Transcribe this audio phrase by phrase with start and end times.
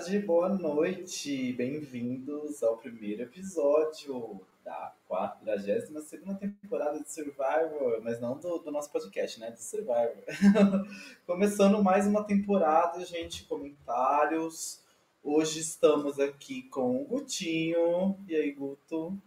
[0.00, 1.52] tarde, boa noite.
[1.52, 8.90] Bem-vindos ao primeiro episódio da 42 segunda temporada de Survivor, mas não do, do nosso
[8.90, 9.50] podcast, né?
[9.50, 10.24] Do Survivor.
[11.26, 14.82] Começando mais uma temporada, gente, comentários.
[15.22, 18.16] Hoje estamos aqui com o Gutinho.
[18.26, 19.18] E aí, Guto?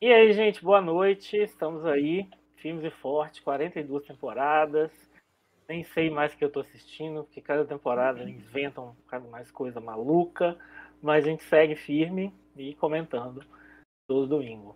[0.00, 1.36] E aí, gente, boa noite.
[1.36, 2.26] Estamos aí,
[2.56, 5.07] firmes e fortes, 42 temporadas.
[5.68, 9.50] Nem sei mais o que eu tô assistindo, porque cada temporada inventam um bocado mais
[9.50, 10.58] coisa maluca,
[11.02, 13.44] mas a gente segue firme e comentando
[14.06, 14.74] todo domingo.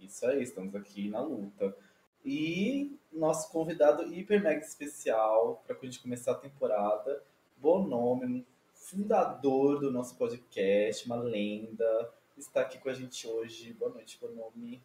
[0.00, 1.76] Isso aí, estamos aqui na luta.
[2.24, 7.22] E nosso convidado hiper mega especial para a gente começar a temporada,
[7.58, 13.74] Bonome, fundador do nosso podcast, uma lenda, está aqui com a gente hoje.
[13.74, 14.82] Boa noite, Bonome.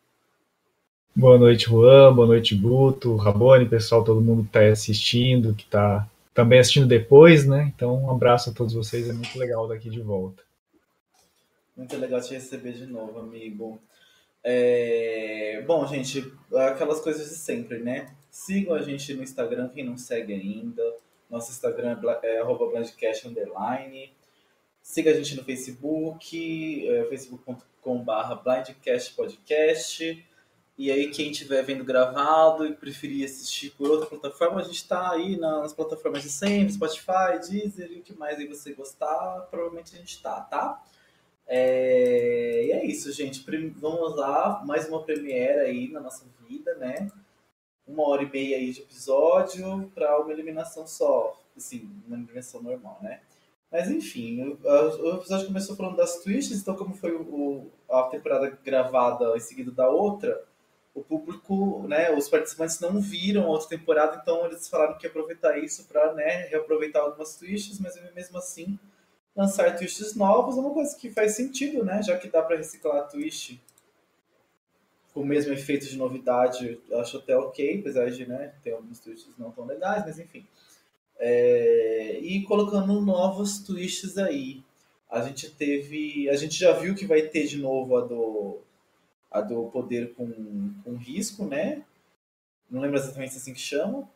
[1.16, 2.14] Boa noite, Juan.
[2.14, 7.46] Boa noite, Guto, Rabone, pessoal, todo mundo que está assistindo, que está também assistindo depois,
[7.46, 7.72] né?
[7.76, 9.10] Então, um abraço a todos vocês.
[9.10, 10.44] É muito legal estar aqui de volta.
[11.76, 13.82] Muito legal te receber de novo, amigo.
[14.44, 15.62] É...
[15.68, 18.14] Bom, gente, aquelas coisas de sempre, né?
[18.30, 20.84] Sigam a gente no Instagram, quem não segue ainda.
[21.30, 24.12] Nosso Instagram é blindcast underline.
[24.82, 30.26] Siga a gente no Facebook, é, facebook.com.br blindcastpodcast.
[30.80, 35.12] E aí, quem estiver vendo gravado e preferir assistir por outra plataforma, a gente está
[35.12, 39.94] aí nas plataformas de sempre, Spotify, Deezer e o que mais aí você gostar, provavelmente
[39.94, 40.82] a gente está, tá?
[41.46, 42.64] É...
[42.68, 43.44] E é isso, gente.
[43.76, 47.12] Vamos lá, mais uma premiere aí na nossa vida, né?
[47.86, 51.38] Uma hora e meia aí de episódio para uma eliminação só.
[51.58, 53.20] Assim, uma eliminação normal, né?
[53.70, 59.36] Mas enfim, o, episódio começou falando das twists, então como foi o, a temporada gravada
[59.36, 60.48] em seguida da outra,
[60.94, 65.10] o público, né, os participantes não viram a outra temporada, então eles falaram que ia
[65.10, 68.78] aproveitar isso para né, reaproveitar algumas twists, mas mesmo assim
[69.36, 72.98] lançar twists novos é uma coisa que faz sentido, né, já que dá para reciclar
[72.98, 73.62] a twist
[75.14, 79.34] com o mesmo efeito de novidade, acho até ok, apesar de né, ter alguns twists
[79.38, 80.46] não tão legais, mas enfim.
[81.18, 82.20] É...
[82.22, 84.64] e colocando novos twists aí.
[85.10, 86.30] A gente teve.
[86.30, 88.62] A gente já viu que vai ter de novo a do
[89.32, 91.84] a do poder com, com risco, né?
[92.70, 94.08] Não lembro exatamente assim que chama,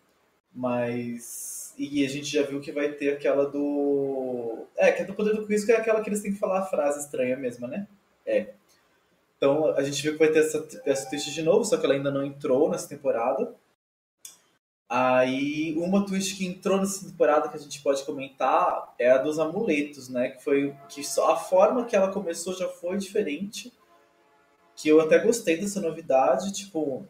[0.53, 1.73] mas.
[1.77, 4.67] E a gente já viu que vai ter aquela do.
[4.75, 6.65] É, que é do poder do risco é aquela que eles têm que falar a
[6.65, 7.87] frase estranha mesmo, né?
[8.25, 8.53] É.
[9.37, 11.95] Então a gente viu que vai ter essa, essa twist de novo, só que ela
[11.95, 13.55] ainda não entrou nessa temporada.
[14.87, 19.39] Aí, uma twist que entrou nessa temporada que a gente pode comentar é a dos
[19.39, 20.29] amuletos, né?
[20.29, 23.73] Que foi que só a forma que ela começou já foi diferente
[24.83, 27.07] que eu até gostei dessa novidade, tipo,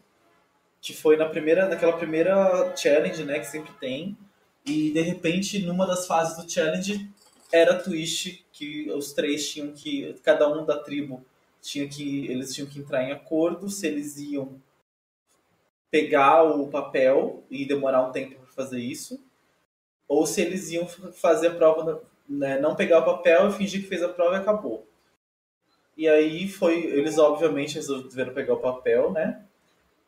[0.80, 4.16] que foi na primeira, naquela primeira challenge, né, que sempre tem,
[4.64, 7.10] e de repente numa das fases do challenge
[7.50, 11.26] era twist que os três tinham que cada um da tribo
[11.60, 14.62] tinha que eles tinham que entrar em acordo se eles iam
[15.90, 19.20] pegar o papel e demorar um tempo para fazer isso,
[20.06, 23.88] ou se eles iam fazer a prova, né, não pegar o papel e fingir que
[23.88, 24.86] fez a prova e acabou.
[25.96, 26.84] E aí foi.
[26.84, 29.44] Eles obviamente resolveram pegar o papel, né?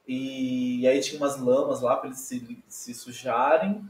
[0.06, 3.84] E, e aí tinha umas lamas lá para eles se, se sujarem.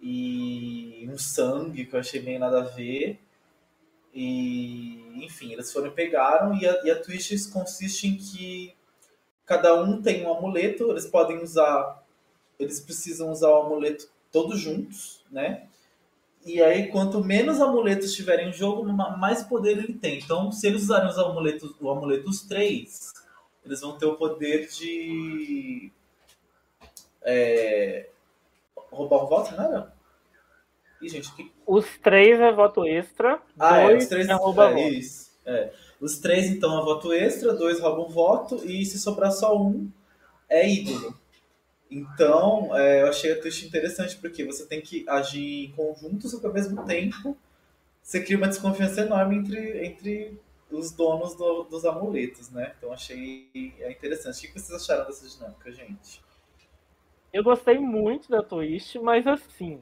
[0.00, 3.18] E um sangue que eu achei meio nada a ver.
[4.14, 8.74] E enfim, eles foram pegaram e a, e a Twitch consiste em que
[9.44, 12.04] cada um tem um amuleto, eles podem usar,
[12.58, 15.68] eles precisam usar o amuleto todos juntos, né?
[16.46, 20.18] E aí, quanto menos amuletos tiverem em jogo, mais poder ele tem.
[20.18, 23.12] Então, se eles usarem os amuletos, o amuleto os três,
[23.64, 25.90] eles vão ter o poder de
[27.20, 28.06] é,
[28.92, 29.92] roubar um voto, não era?
[31.02, 31.52] Ih, gente, que...
[31.66, 34.94] Os três é voto extra, ah, é, dois é, os três, é rouba é, voto.
[34.94, 35.72] Isso, é.
[36.00, 39.90] Os três, então, é voto extra, dois roubam voto, e se sobrar só um,
[40.48, 41.12] é ídolo.
[41.90, 46.40] Então, é, eu achei a twist interessante, porque você tem que agir em conjunto, só
[46.40, 47.36] que ao mesmo tempo
[48.02, 50.40] você cria uma desconfiança enorme entre, entre
[50.70, 52.74] os donos do, dos amuletos, né?
[52.76, 53.48] Então achei
[53.80, 54.46] é interessante.
[54.46, 56.22] O que vocês acharam dessa dinâmica, gente?
[57.32, 59.80] Eu gostei muito da twist, mas assim,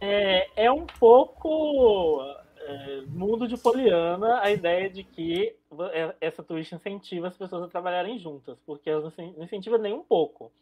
[0.00, 2.22] é, é um pouco
[2.56, 5.54] é, mundo de Poliana a ideia de que
[5.92, 10.02] é, essa twist incentiva as pessoas a trabalharem juntas, porque elas não incentivam nem um
[10.02, 10.52] pouco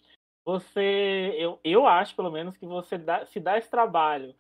[0.49, 4.35] você, eu, eu acho pelo menos que você dá, se dá esse trabalho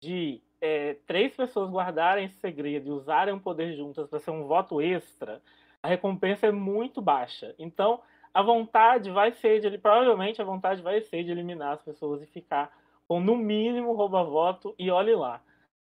[0.00, 4.48] de é, três pessoas guardarem esse segredo e usarem o poder juntas para ser um
[4.48, 5.40] voto extra,
[5.80, 7.54] a recompensa é muito baixa.
[7.60, 8.00] Então,
[8.34, 12.26] a vontade vai ser de, provavelmente a vontade vai ser de eliminar as pessoas e
[12.26, 12.76] ficar
[13.06, 15.40] com no mínimo rouba-voto e olhe lá.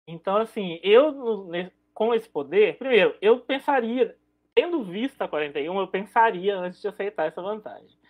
[0.08, 1.50] Então, assim, eu
[1.96, 4.16] com esse poder, primeiro, eu pensaria,
[4.54, 8.03] tendo visto a 41, eu pensaria antes de aceitar essa vantagem.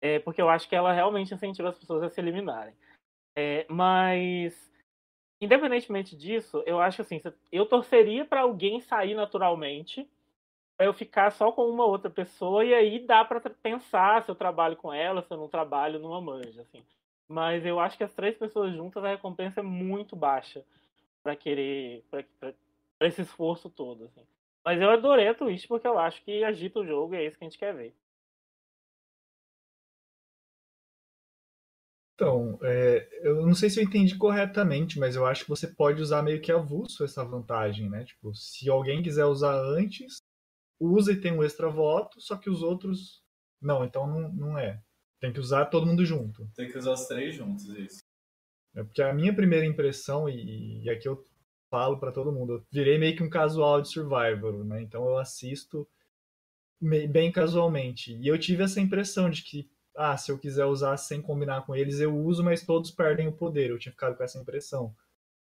[0.00, 2.74] É, porque eu acho que ela realmente incentiva as pessoas a se eliminarem.
[3.34, 4.72] É, mas,
[5.40, 7.20] independentemente disso, eu acho assim,
[7.50, 10.08] eu torceria para alguém sair naturalmente,
[10.76, 14.34] para eu ficar só com uma outra pessoa e aí dá para pensar se eu
[14.34, 16.84] trabalho com ela, se eu não trabalho numa manja, assim.
[17.28, 20.64] Mas eu acho que as três pessoas juntas a recompensa é muito baixa
[21.22, 24.22] para querer para esse esforço todo, assim.
[24.64, 27.38] Mas eu adorei a Twitch porque eu acho que agita o jogo e é isso
[27.38, 27.94] que a gente quer ver.
[32.16, 36.00] Então, é, eu não sei se eu entendi corretamente, mas eu acho que você pode
[36.00, 38.04] usar meio que avulso essa vantagem, né?
[38.04, 40.22] Tipo, se alguém quiser usar antes,
[40.80, 43.22] usa e tem um extra voto, só que os outros.
[43.60, 44.80] Não, então não, não é.
[45.20, 46.48] Tem que usar todo mundo junto.
[46.56, 48.00] Tem que usar os três juntos, isso.
[48.74, 51.22] É porque a minha primeira impressão, e, e aqui eu
[51.70, 54.80] falo para todo mundo, eu virei meio que um casual de Survivor, né?
[54.80, 55.86] Então eu assisto
[56.80, 58.14] bem casualmente.
[58.14, 61.74] E eu tive essa impressão de que ah, se eu quiser usar sem combinar com
[61.74, 63.70] eles, eu uso, mas todos perdem o poder.
[63.70, 64.94] Eu tinha ficado com essa impressão.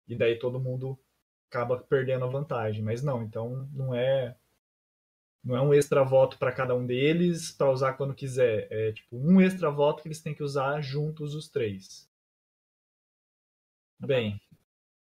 [0.08, 0.98] E daí todo mundo
[1.48, 2.82] acaba perdendo a vantagem.
[2.82, 4.37] Mas não, então não é
[5.42, 8.69] não é um extra voto para cada um deles para usar quando quiser.
[8.70, 12.08] É tipo um extra voto que eles têm que usar juntos os três.
[13.98, 14.40] Bem,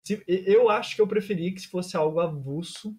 [0.04, 2.98] se, eu acho que eu preferia que se fosse algo avulso,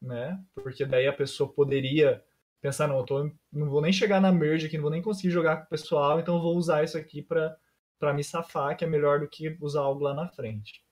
[0.00, 0.42] né?
[0.54, 2.24] Porque daí a pessoa poderia
[2.66, 5.30] pensar, não, eu tô, não vou nem chegar na merge aqui, não vou nem conseguir
[5.30, 7.56] jogar com o pessoal, então eu vou usar isso aqui para
[7.98, 10.84] para me safar, que é melhor do que usar algo lá na frente.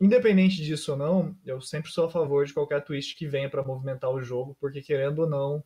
[0.00, 3.64] Independente disso ou não, eu sempre sou a favor de qualquer twist que venha para
[3.64, 5.64] movimentar o jogo, porque querendo ou não,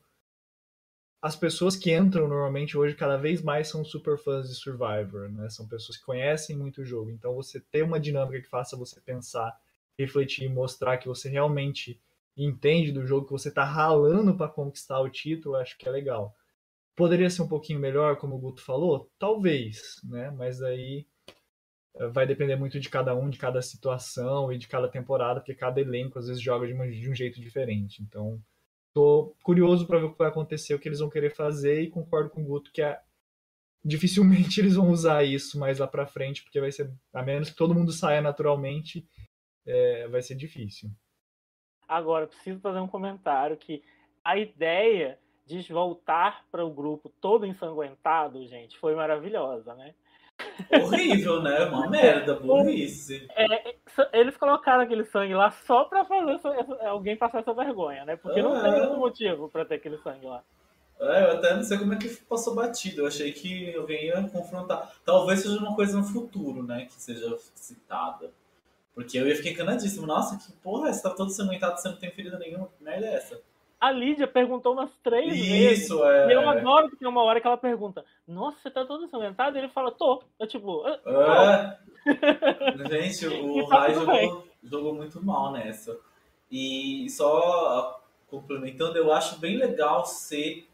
[1.21, 5.51] as pessoas que entram normalmente hoje cada vez mais são super fãs de Survivor, né?
[5.51, 7.11] São pessoas que conhecem muito o jogo.
[7.11, 9.55] Então você ter uma dinâmica que faça você pensar,
[9.99, 12.01] refletir e mostrar que você realmente
[12.45, 16.35] entende do jogo, que você está ralando para conquistar o título, acho que é legal.
[16.97, 19.11] Poderia ser um pouquinho melhor, como o Guto falou?
[19.19, 20.31] Talvez, né?
[20.31, 21.07] Mas aí
[21.97, 25.55] eh, vai depender muito de cada um, de cada situação e de cada temporada, porque
[25.55, 28.03] cada elenco às vezes joga de, de um jeito diferente.
[28.03, 28.41] Então,
[28.93, 31.91] tô curioso para ver o que vai acontecer, o que eles vão querer fazer e
[31.91, 33.01] concordo com o Guto que é
[33.85, 37.57] dificilmente eles vão usar isso mais lá para frente, porque vai ser a menos que
[37.57, 39.07] todo mundo saia naturalmente,
[39.67, 40.91] é, vai ser difícil.
[41.91, 43.83] Agora, preciso fazer um comentário que
[44.25, 49.93] a ideia de voltar para o grupo todo ensanguentado, gente, foi maravilhosa, né?
[50.71, 51.65] Horrível, né?
[51.65, 53.27] Uma merda, burrice.
[53.35, 53.75] É,
[54.13, 56.39] eles colocaram aquele sangue lá só pra fazer
[56.87, 58.15] alguém passar essa vergonha, né?
[58.15, 60.45] Porque não tem nenhum motivo pra ter aquele sangue lá.
[61.01, 63.01] É, eu até não sei como é que passou batido.
[63.01, 64.93] Eu achei que alguém ia confrontar.
[65.05, 66.85] Talvez seja uma coisa no futuro, né?
[66.85, 68.31] Que seja citada.
[68.95, 70.07] Porque eu ia ficar encanadíssimo.
[70.07, 72.69] Nossa, que porra, você tá todo sanguentado, você não tem ferida nenhuma.
[72.69, 73.41] Que merda é essa?
[73.81, 75.85] A Lídia perguntou umas três Isso, vezes.
[75.85, 76.29] Isso, é.
[76.29, 79.57] E eu adoro que tem uma hora que ela pergunta: Nossa, você tá todo sanguentado?
[79.57, 80.23] E ele fala: Tô.
[80.39, 80.87] Eu tipo.
[80.87, 81.79] É.
[82.91, 85.99] Gente, o tá Rai jogou, jogou muito mal nessa.
[86.51, 90.69] E só complementando, eu acho bem legal ser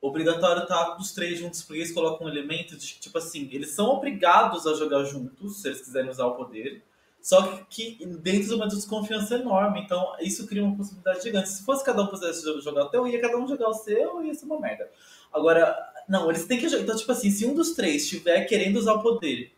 [0.00, 3.70] obrigatório estar tá os três juntos, porque eles colocam um elemento de tipo assim, eles
[3.70, 6.82] são obrigados a jogar juntos, se eles quiserem usar o poder.
[7.26, 9.80] Só que dentro de uma desconfiança enorme.
[9.80, 11.48] Então, isso cria uma possibilidade gigante.
[11.48, 14.32] Se fosse cada um pudesse jogar o teu, ia cada um jogar o seu ia
[14.32, 14.88] ser uma merda.
[15.32, 15.76] Agora,
[16.08, 16.84] não, eles têm que jogar.
[16.84, 19.52] Então, tipo assim, se um dos três estiver querendo usar o poder,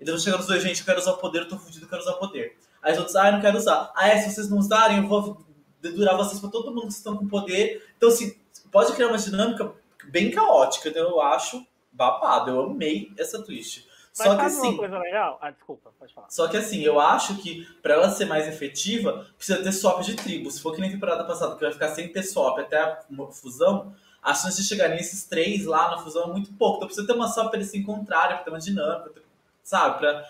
[0.00, 1.88] eles vão chegar nos dois, gente, eu quero usar o poder, eu tô fudido, eu
[1.88, 2.56] quero usar o poder.
[2.82, 3.92] Aí os outros, ah, eu não quero usar.
[3.94, 5.40] Ah, é, se vocês não usarem, eu vou
[5.80, 7.80] dedurar vocês pra todo mundo que estão com poder.
[7.96, 8.36] Então, assim,
[8.72, 9.72] pode criar uma dinâmica
[10.10, 10.88] bem caótica.
[10.88, 12.50] Então, eu acho babado.
[12.50, 13.83] Eu amei essa twist.
[14.16, 14.68] Mas só que assim.
[14.68, 15.38] Uma coisa legal?
[15.42, 16.30] Ah, desculpa, pode falar.
[16.30, 20.14] Só que assim, eu acho que para ela ser mais efetiva, precisa ter swap de
[20.14, 20.50] tribo.
[20.50, 23.02] Se for que nem temporada passada, que vai ficar sem ter swap até a
[23.32, 23.92] fusão,
[24.22, 26.76] a chance de chegarem esses três lá na fusão é muito pouco.
[26.76, 29.20] Então precisa ter uma swap para eles se encontrarem, pra ter uma dinâmica,
[29.64, 29.98] sabe?
[29.98, 30.24] Pra,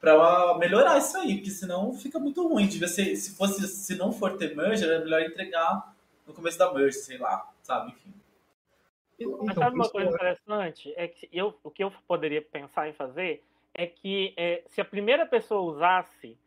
[0.00, 2.66] pra melhorar isso aí, porque senão fica muito ruim.
[2.66, 5.94] Devia ser, se fosse, se não for ter merge, era melhor entregar
[6.26, 7.92] no começo da merge, sei lá, sabe?
[7.92, 8.14] Enfim.
[9.18, 10.92] Então, Mas sabe uma coisa interessante?
[10.96, 13.42] É que eu, o que eu poderia pensar em fazer
[13.74, 16.38] é que é, se a primeira pessoa usasse,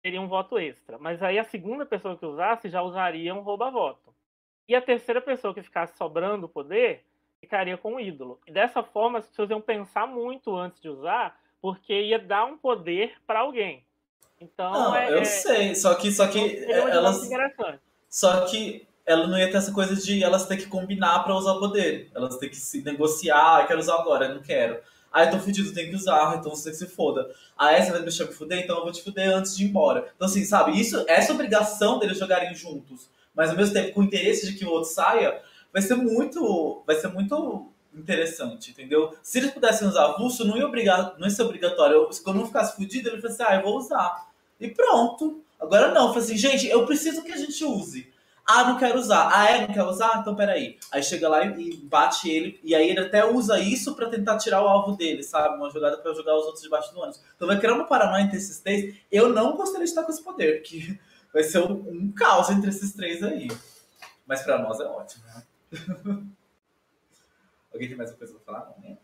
[0.00, 0.98] seria um voto extra.
[0.98, 4.14] Mas aí a segunda pessoa que usasse já usaria um rouba-voto.
[4.68, 7.04] E a terceira pessoa que ficasse sobrando o poder
[7.40, 8.40] ficaria com o ídolo.
[8.46, 12.58] E dessa forma as pessoas iam pensar muito antes de usar, porque ia dar um
[12.58, 13.84] poder para alguém.
[14.40, 17.28] Então, não, é, eu é, sei, só que só que então, elas
[18.08, 21.52] só que ela não ia ter essa coisa de elas ter que combinar para usar
[21.52, 22.10] o poder.
[22.14, 24.78] Elas ter que se negociar, ah, quero usar agora, não quero.
[25.12, 27.30] Ah, eu tô fudido, tem que usar, então você que se foda.
[27.56, 29.68] Ah, essa vai me deixar me fuder, então eu vou te fuder antes de ir
[29.68, 30.12] embora.
[30.14, 34.04] Então, assim, sabe, isso, essa obrigação deles jogarem juntos, mas ao mesmo tempo com o
[34.04, 35.40] interesse de que o outro saia,
[35.72, 36.82] vai ser muito.
[36.86, 39.14] Vai ser muito interessante, entendeu?
[39.22, 42.08] Se eles pudessem usar avulso, não ia, obrigar, não ia ser obrigatório.
[42.22, 44.28] Quando não ficasse fudido, ele falasse, ah, eu vou usar.
[44.60, 45.42] E pronto.
[45.58, 48.12] Agora não, falei assim, gente, eu preciso que a gente use.
[48.46, 49.28] Ah, não quero usar.
[49.34, 49.66] Ah, é?
[49.66, 50.20] Não quer usar?
[50.20, 50.78] Então peraí.
[50.92, 52.60] Aí chega lá e, bate ele.
[52.62, 55.56] E aí ele até usa isso para tentar tirar o alvo dele, sabe?
[55.56, 57.20] Uma jogada para jogar os outros debaixo do ônibus.
[57.34, 58.94] Então vai criar uma paranoia entre esses três.
[59.10, 60.98] Eu não gostaria de estar com esse poder, que
[61.32, 63.48] vai ser um, um caos entre esses três aí.
[64.24, 65.42] Mas para nós é ótimo, né?
[67.74, 68.74] Alguém tem mais uma coisa pra falar?
[68.80, 68.96] Né?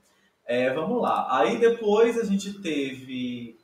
[0.46, 1.26] É, vamos lá.
[1.36, 3.58] Aí depois a gente teve.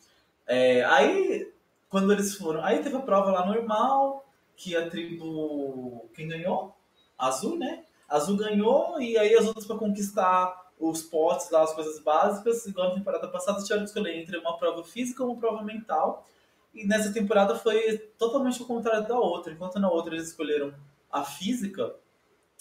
[0.44, 1.52] É, aí,
[1.88, 2.64] quando eles foram.
[2.64, 4.27] Aí teve a prova lá normal
[4.58, 6.10] que a tribo.
[6.12, 6.76] Quem ganhou?
[7.16, 7.84] Azul, né?
[8.08, 12.88] Azul ganhou, e aí as outras para conquistar os potes lá, as coisas básicas, igual
[12.88, 16.26] na temporada passada, tiveram que escolher entre uma prova física ou uma prova mental.
[16.74, 19.52] E nessa temporada foi totalmente o contrário da outra.
[19.52, 20.74] Enquanto na outra eles escolheram
[21.10, 21.94] a física,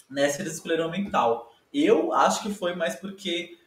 [0.08, 1.52] nessa eles escolheram a mental.
[1.72, 3.58] Eu acho que foi mais porque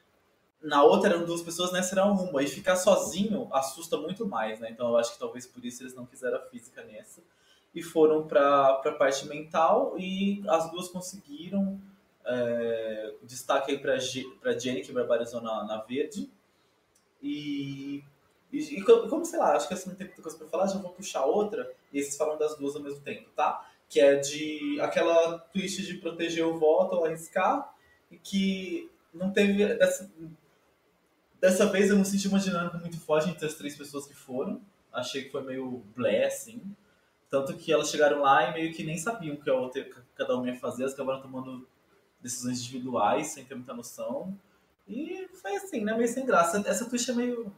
[0.61, 2.43] na outra eram duas pessoas, nessa era uma.
[2.43, 4.69] E ficar sozinho assusta muito mais, né?
[4.69, 7.21] Então eu acho que talvez por isso eles não quiseram a física nessa
[7.73, 11.79] e foram para a parte mental e as duas conseguiram.
[12.23, 13.97] É, destaque aí para
[14.57, 16.29] Jenny, que barbarizou na, na verde.
[17.21, 18.03] E,
[18.51, 20.77] e, e, como, sei lá, acho que assim não tem muita coisa para falar, já
[20.77, 23.69] vou puxar outra e esses falam das duas ao mesmo tempo, tá?
[23.89, 27.73] Que é de aquela twist de proteger o voto ou arriscar
[28.09, 29.65] e que não teve.
[29.75, 30.11] Dessa,
[31.39, 34.61] dessa vez eu não senti uma dinâmica muito forte entre as três pessoas que foram.
[34.91, 36.61] Achei que foi meio blé, assim.
[37.31, 39.83] Tanto que elas chegaram lá e meio que nem sabiam o que
[40.15, 41.65] cada uma ia fazer, elas acabaram tomando
[42.19, 44.37] decisões individuais, sem ter muita noção.
[44.85, 45.95] E foi assim, né?
[45.95, 46.61] Meio sem graça.
[46.67, 47.55] Essa twist é meio,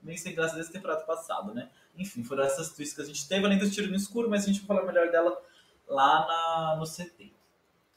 [0.00, 1.68] meio sem graça desse temporada passado, né?
[1.98, 4.46] Enfim, foram essas twists que a gente teve, além do tiro no escuro, mas a
[4.46, 5.42] gente vai falar melhor dela
[5.88, 7.32] lá na, no CT.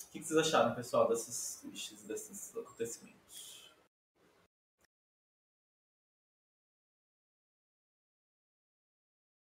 [0.08, 3.72] O que vocês acharam, pessoal, dessas twists, desses acontecimentos?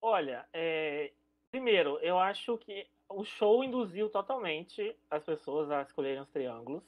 [0.01, 1.11] Olha, é,
[1.51, 6.81] Primeiro, eu acho que o show induziu totalmente as pessoas a escolherem os triângulos.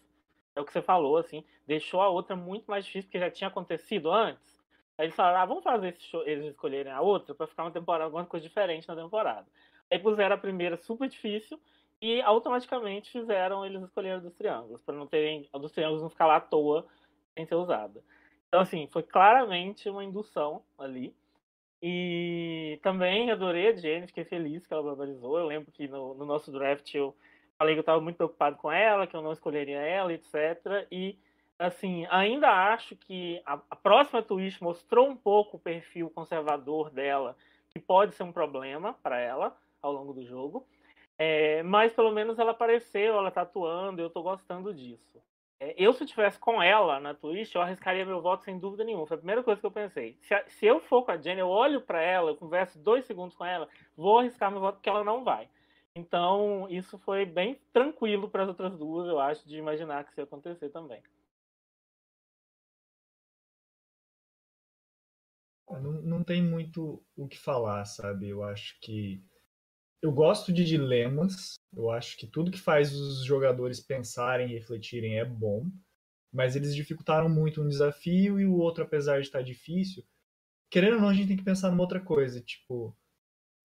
[0.55, 3.49] É o que você falou, assim, deixou a outra muito mais difícil, porque já tinha
[3.49, 4.63] acontecido antes.
[4.97, 7.71] Aí eles falaram, ah, vamos fazer esse show, eles escolherem a outra para ficar uma
[7.71, 9.45] temporada, alguma coisa diferente na temporada.
[9.91, 11.59] Aí puseram a primeira super difícil
[12.01, 16.27] e automaticamente fizeram eles escolherem dos triângulos, para não terem, a dos triângulos não ficar
[16.27, 16.85] lá à toa
[17.33, 18.03] sem ser usada.
[18.47, 21.13] Então, assim, foi claramente uma indução ali.
[21.85, 25.37] E também adorei a Jenny, fiquei feliz que ela barbarizou.
[25.37, 27.13] Eu lembro que no, no nosso draft eu
[27.57, 30.87] falei que eu estava muito preocupado com ela, que eu não escolheria ela, etc.
[30.89, 31.19] E,
[31.59, 37.35] assim, ainda acho que a, a próxima twist mostrou um pouco o perfil conservador dela,
[37.69, 40.65] que pode ser um problema para ela ao longo do jogo.
[41.17, 45.21] É, mas pelo menos ela apareceu, ela tá atuando, eu tô gostando disso.
[45.63, 49.07] É, eu, se tivesse com ela na Twitch, eu arriscaria meu voto sem dúvida nenhuma.
[49.07, 50.17] Foi a primeira coisa que eu pensei.
[50.19, 53.33] Se, se eu for com a Jenny, eu olho para ela, eu converso dois segundos
[53.33, 55.49] com ela, vou arriscar meu voto porque ela não vai.
[55.95, 60.19] Então, isso foi bem tranquilo para as outras duas, eu acho, de imaginar que isso
[60.19, 61.01] ia acontecer também.
[65.69, 68.27] Não, não tem muito o que falar, sabe?
[68.29, 69.23] Eu acho que
[70.03, 71.53] eu gosto de dilemas.
[71.73, 75.65] Eu acho que tudo que faz os jogadores pensarem e refletirem é bom.
[76.31, 80.03] Mas eles dificultaram muito um desafio e o outro, apesar de estar difícil.
[80.69, 82.41] Querendo ou não, a gente tem que pensar numa outra coisa.
[82.41, 82.93] Tipo,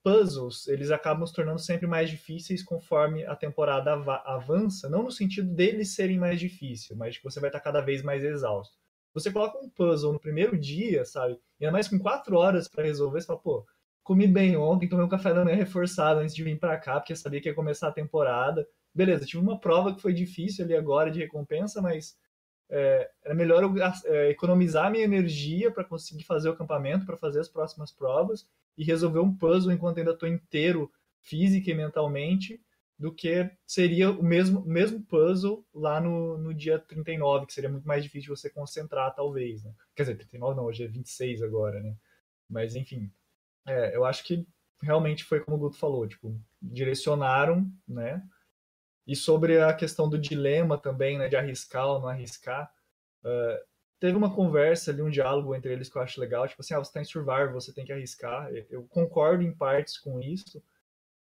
[0.04, 3.92] puzzles, eles acabam se tornando sempre mais difíceis conforme a temporada
[4.25, 4.88] avança.
[4.88, 8.23] Não no sentido deles serem mais difíceis, mas que você vai estar cada vez mais
[8.23, 8.76] exausto.
[9.12, 11.37] Você coloca um puzzle no primeiro dia, sabe?
[11.59, 13.66] E ainda mais com quatro horas para resolver, você fala, pô,
[14.09, 17.15] comi bem ontem, tomei um café da manhã reforçado antes de vir para cá, porque
[17.15, 18.67] sabia que ia começar a temporada.
[18.95, 22.17] Beleza, tive uma prova que foi difícil ali agora de recompensa, mas
[22.71, 23.75] é, era melhor eu
[24.07, 28.49] é, economizar minha energia para conseguir fazer o acampamento, para fazer as próximas provas
[28.79, 32.59] e resolver um puzzle enquanto ainda estou inteiro física e mentalmente,
[32.99, 37.87] do que seria o mesmo, mesmo puzzle lá no, no dia 39, que seria muito
[37.87, 39.62] mais difícil você concentrar, talvez.
[39.62, 39.71] Né?
[39.95, 41.95] Quer dizer, 39 não, hoje é 26 agora, né?
[42.49, 43.12] Mas, enfim,
[43.69, 44.47] é, eu acho que
[44.83, 48.23] realmente foi como o Guto falou, tipo, direcionaram, né?
[49.07, 52.71] E sobre a questão do dilema também, né, de arriscar ou não arriscar,
[53.25, 53.67] uh,
[53.99, 56.79] teve uma conversa ali, um diálogo entre eles que eu acho legal, tipo assim, ah,
[56.79, 58.51] você está em Survivor, você tem que arriscar.
[58.71, 60.63] Eu concordo em partes com isso,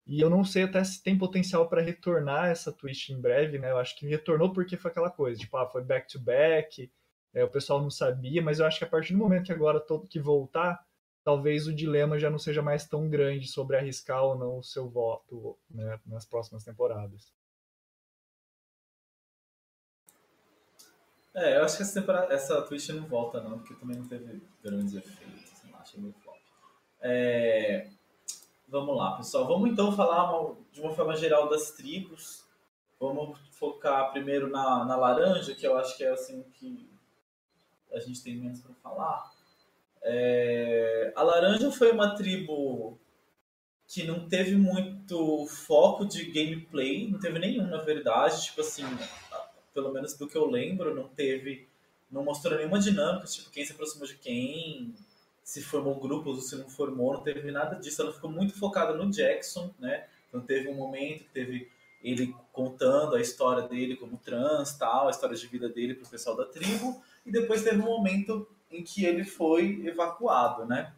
[0.07, 3.71] e eu não sei até se tem potencial para retornar essa twist em breve, né?
[3.71, 6.91] Eu acho que retornou porque foi aquela coisa, tipo, ah, foi back to back,
[7.33, 9.81] é, o pessoal não sabia, mas eu acho que a partir do momento que agora
[9.81, 10.85] todo que voltar,
[11.25, 14.89] talvez o dilema já não seja mais tão grande sobre arriscar ou não o seu
[14.89, 17.33] voto né, nas próximas temporadas.
[21.35, 24.41] É, eu acho que essa, temporada, essa Twitch não volta não, porque também não teve
[24.63, 26.37] grandes efeitos, assim, achei meio flop.
[27.01, 27.91] É,
[28.69, 29.47] vamos lá, pessoal.
[29.47, 32.45] Vamos então falar de uma forma geral das tribos.
[33.01, 36.89] Vamos focar primeiro na, na laranja, que eu acho que é assim que
[37.93, 39.34] a gente tem menos para falar.
[40.05, 42.99] É, a laranja foi uma tribo
[43.87, 48.45] que não teve muito foco de gameplay, não teve nenhum, na verdade.
[48.45, 48.85] Tipo assim,
[49.73, 51.67] pelo menos do que eu lembro, não teve.
[52.11, 54.95] Não mostrou nenhuma dinâmica, tipo, quem se aproximou de quem,
[55.43, 58.03] se formou grupos ou se não formou, não teve nada disso.
[58.03, 60.07] Ela ficou muito focada no Jackson, né?
[60.29, 61.69] Então teve um momento que teve
[62.03, 66.11] ele contando a história dele como trans, tal, a história de vida dele para o
[66.11, 70.93] pessoal da tribo, e depois teve um momento em que ele foi evacuado, né?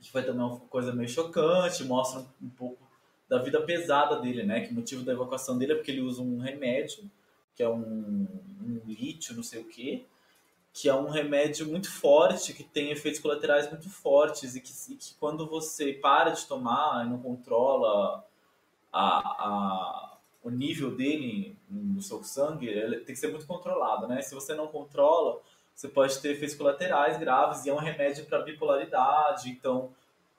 [0.00, 2.82] Que foi também uma coisa meio chocante, mostra um pouco
[3.28, 4.60] da vida pesada dele, né?
[4.60, 7.10] Que o motivo da evacuação dele é porque ele usa um remédio,
[7.54, 8.26] que é um,
[8.60, 10.04] um lítio, não sei o quê,
[10.72, 14.96] que é um remédio muito forte, que tem efeitos colaterais muito fortes e que, e
[14.96, 18.24] que quando você para de tomar e não controla
[18.90, 24.22] a, a, o nível dele no seu sangue, ele tem que ser muito controlado, né?
[24.22, 25.40] Se você não controla,
[25.74, 29.50] você pode ter efeitos colaterais graves e é um remédio para bipolaridade.
[29.50, 29.92] Então,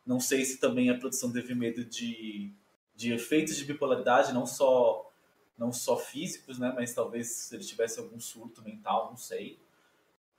[0.06, 2.52] não sei se também a produção teve medo de,
[2.96, 5.10] de efeitos de bipolaridade, não só
[5.58, 6.74] não só físicos, né?
[6.76, 9.60] Mas talvez se ele tivesse algum surto mental, não sei.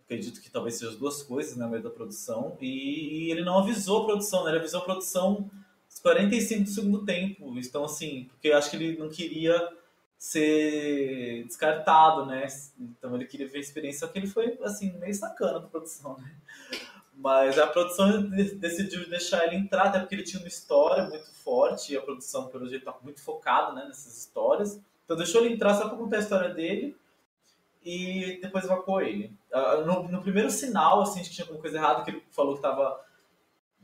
[0.05, 2.57] Acredito que talvez sejam as duas coisas né, no meio da produção.
[2.61, 4.51] E, e ele não avisou a produção, né?
[4.51, 5.51] Ele avisou a produção
[6.03, 7.59] 45 do segundo tempo.
[7.59, 9.73] Então, assim, porque eu acho que ele não queria
[10.25, 12.47] ser descartado, né?
[12.81, 16.17] Então ele queria ver a experiência, só que ele foi, assim, meio sacana da produção,
[16.17, 16.35] né?
[17.15, 18.23] Mas a produção
[18.57, 22.49] decidiu deixar ele entrar, até porque ele tinha uma história muito forte, e a produção,
[22.49, 24.81] pelo jeito, tá muito focada né, nessas histórias.
[25.05, 26.97] Então deixou ele entrar só para contar a história dele
[27.85, 29.31] e depois evacuou ele.
[29.53, 32.55] Ah, no, no, primeiro sinal, assim, de que tinha alguma coisa errada, que ele falou
[32.55, 32.99] que estava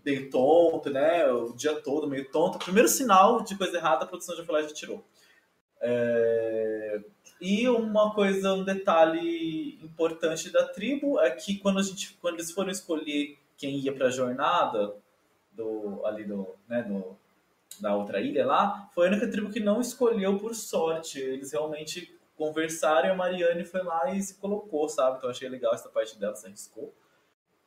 [0.03, 2.57] meio tonto, né, o dia todo meio tonto.
[2.57, 5.05] O primeiro sinal de coisa errada, a produção já foi lá e já tirou.
[5.81, 7.01] É...
[7.41, 12.53] E uma coisa, um detalhe importante da tribo é que quando a gente, quando eles
[12.53, 14.95] foram escolher quem ia para a jornada
[15.53, 17.17] do ali do, né, do,
[17.81, 21.19] da outra ilha lá, foi a única tribo que não escolheu por sorte.
[21.19, 25.17] Eles realmente conversaram e a Mariane foi lá e se colocou, sabe?
[25.17, 26.93] Então achei legal essa parte dela, se arriscou.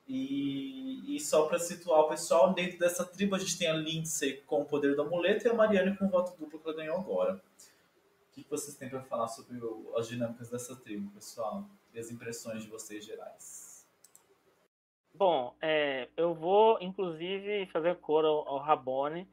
[0.08, 4.42] E, e só para situar o pessoal, dentro dessa tribo a gente tem a Lindsay
[4.46, 6.98] com o poder do amuleto e a Mariane com o voto duplo que ela ganhou
[6.98, 7.42] agora.
[8.34, 11.66] Que vocês têm para falar sobre o, as dinâmicas dessa tribo, pessoal?
[11.94, 13.88] E as impressões de vocês gerais?
[15.14, 19.28] Bom, é, eu vou inclusive fazer cor ao, ao Rabone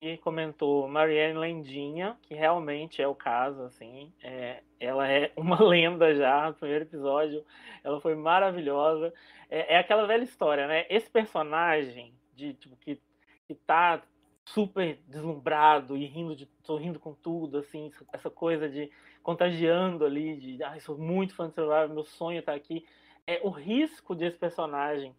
[0.00, 4.10] que comentou Marianne Lendinha, que realmente é o caso, assim.
[4.22, 7.44] É, ela é uma lenda já, no primeiro episódio.
[7.84, 9.12] Ela foi maravilhosa.
[9.50, 10.86] É, é aquela velha história, né?
[10.88, 12.98] Esse personagem de, tipo, que,
[13.46, 14.02] que tá
[14.52, 18.90] super deslumbrado e rindo de sorrindo com tudo, assim, essa coisa de
[19.22, 22.86] contagiando ali, de ah, sou muito fã de Survivor, meu sonho é tá aqui.
[23.26, 25.14] É o risco desse personagem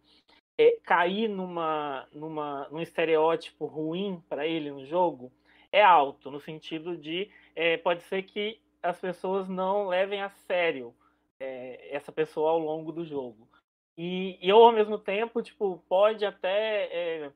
[0.58, 5.32] é, cair numa, numa, num estereótipo ruim para ele no jogo
[5.70, 10.94] é alto, no sentido de é, pode ser que as pessoas não levem a sério
[11.40, 13.48] é, essa pessoa ao longo do jogo.
[13.96, 17.30] E, e eu, ao mesmo tempo, tipo, pode até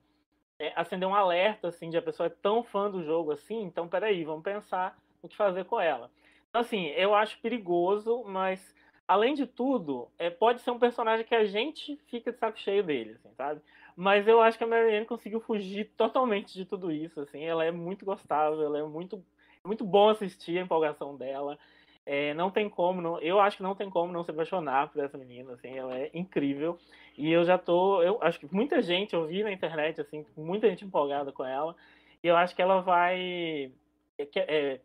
[0.59, 3.63] é, é, acender um alerta, assim, de a pessoa é tão fã do jogo assim,
[3.63, 6.11] então peraí, vamos pensar o que fazer com ela.
[6.49, 8.75] Então, assim, eu acho perigoso, mas
[9.07, 12.83] além de tudo, é, pode ser um personagem que a gente fica de saco cheio
[12.83, 13.61] dele, assim, sabe?
[13.95, 17.43] Mas eu acho que a Marianne conseguiu fugir totalmente de tudo isso, assim.
[17.43, 19.25] Ela é muito gostável, ela é muito,
[19.65, 21.59] muito bom assistir a empolgação dela.
[22.07, 25.03] É, não tem como, não, eu acho que não tem como não se apaixonar por
[25.05, 26.79] essa menina, assim, ela é incrível.
[27.19, 30.69] E eu já tô, eu acho que muita gente, eu vi na internet, assim, muita
[30.69, 31.75] gente empolgada com ela.
[32.23, 33.73] E eu acho que ela vai
[34.19, 34.81] é, é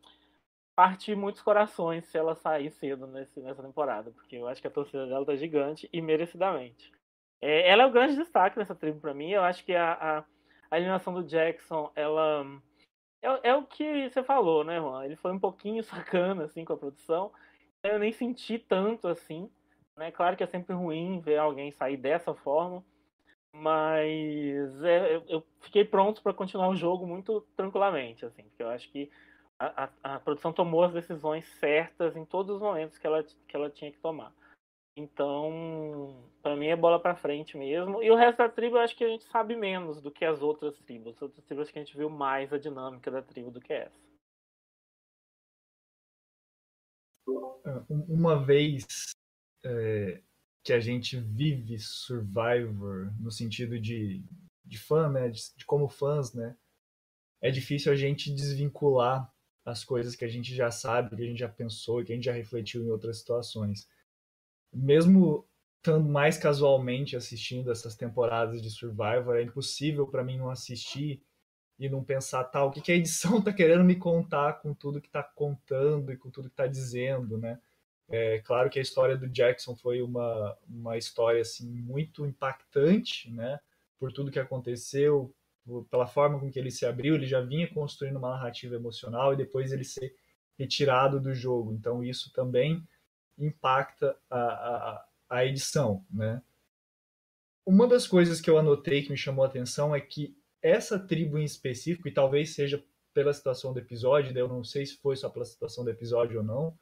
[0.76, 4.72] partir muitos corações se ela sair cedo nesse, nessa temporada, porque eu acho que a
[4.72, 6.92] torcida dela tá gigante e merecidamente.
[7.40, 9.30] É, ela é o grande destaque nessa tribo para mim.
[9.30, 10.24] Eu acho que a, a,
[10.72, 12.46] a eliminação do Jackson, ela
[13.22, 15.06] é, é, o que você falou, né, Juan?
[15.06, 17.32] Ele foi um pouquinho sacana assim com a produção.
[17.84, 19.50] Eu nem senti tanto assim.
[19.96, 20.12] Né?
[20.12, 22.84] Claro que é sempre ruim ver alguém sair dessa forma,
[23.54, 28.90] mas é, eu, fiquei pronto para continuar o jogo muito tranquilamente, assim, porque eu acho
[28.90, 29.12] que
[29.60, 33.70] a, a, produção tomou as decisões certas em todos os momentos que ela, que ela
[33.70, 34.34] tinha que tomar.
[34.98, 38.02] Então, para mim é bola para frente mesmo.
[38.02, 40.42] E o resto da tribo eu acho que a gente sabe menos do que as
[40.42, 41.16] outras tribos.
[41.16, 44.00] As outras tribos que a gente viu mais a dinâmica da tribo do que essa.
[47.90, 48.86] Uma vez
[49.64, 50.22] é,
[50.64, 54.24] que a gente vive Survivor no sentido de,
[54.66, 55.30] de fã, né?
[55.30, 56.58] De, de como fãs, né?
[57.42, 59.32] É difícil a gente desvincular
[59.66, 62.26] as coisas que a gente já sabe, que a gente já pensou, que a gente
[62.26, 63.88] já refletiu em outras situações
[64.74, 65.48] mesmo
[65.82, 71.24] estando mais casualmente assistindo essas temporadas de Survivor, é impossível para mim não assistir
[71.80, 74.76] e não pensar, tal, tá, o que, que a edição tá querendo me contar com
[74.76, 77.60] tudo que tá contando e com tudo que tá dizendo, né?
[78.08, 83.60] É claro que a história do Jackson foi uma, uma história assim muito impactante, né?
[83.98, 85.34] Por tudo que aconteceu,
[85.89, 89.38] pela forma com que ele se abriu, ele já vinha construindo uma narrativa emocional e
[89.38, 90.13] depois ele ser
[90.60, 91.74] retirado do jogo.
[91.74, 92.86] Então isso também
[93.39, 96.41] impacta a, a, a edição, né?
[97.65, 101.38] Uma das coisas que eu anotei que me chamou a atenção é que essa tribo
[101.38, 105.30] em específico, e talvez seja pela situação do episódio, eu não sei se foi só
[105.30, 106.78] pela situação do episódio ou não,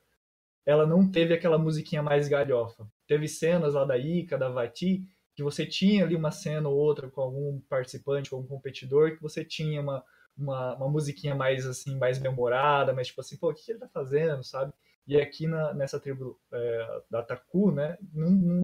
[0.66, 2.88] ela não teve aquela musiquinha mais galhofa.
[3.08, 7.10] Teve cenas lá da Ica, da Vati, que você tinha ali uma cena ou outra
[7.10, 10.04] com algum participante, com algum competidor, que você tinha uma,
[10.36, 13.80] uma, uma musiquinha mais assim, mais memorada, mas tipo assim, pô, o que, que ele
[13.80, 14.74] tá fazendo, sabe?
[15.10, 18.62] E aqui na, nessa tribo é, da Taku, né, não, não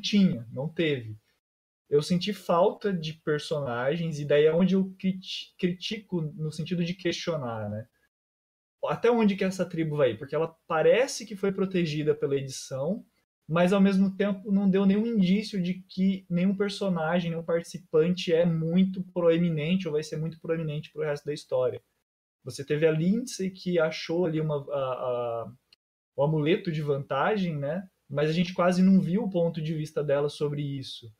[0.00, 1.18] tinha, não teve.
[1.88, 4.94] Eu senti falta de personagens, e daí é onde eu
[5.58, 7.88] critico no sentido de questionar, né?
[8.86, 10.16] Até onde que essa tribo vai?
[10.16, 13.04] Porque ela parece que foi protegida pela edição,
[13.48, 18.46] mas ao mesmo tempo não deu nenhum indício de que nenhum personagem, nenhum participante é
[18.46, 21.82] muito proeminente ou vai ser muito proeminente para o resto da história.
[22.44, 25.52] Você teve a Lindsay que achou ali uma, a,
[26.20, 27.88] o amuleto de vantagem, né?
[28.06, 31.10] Mas a gente quase não viu o ponto de vista dela sobre isso.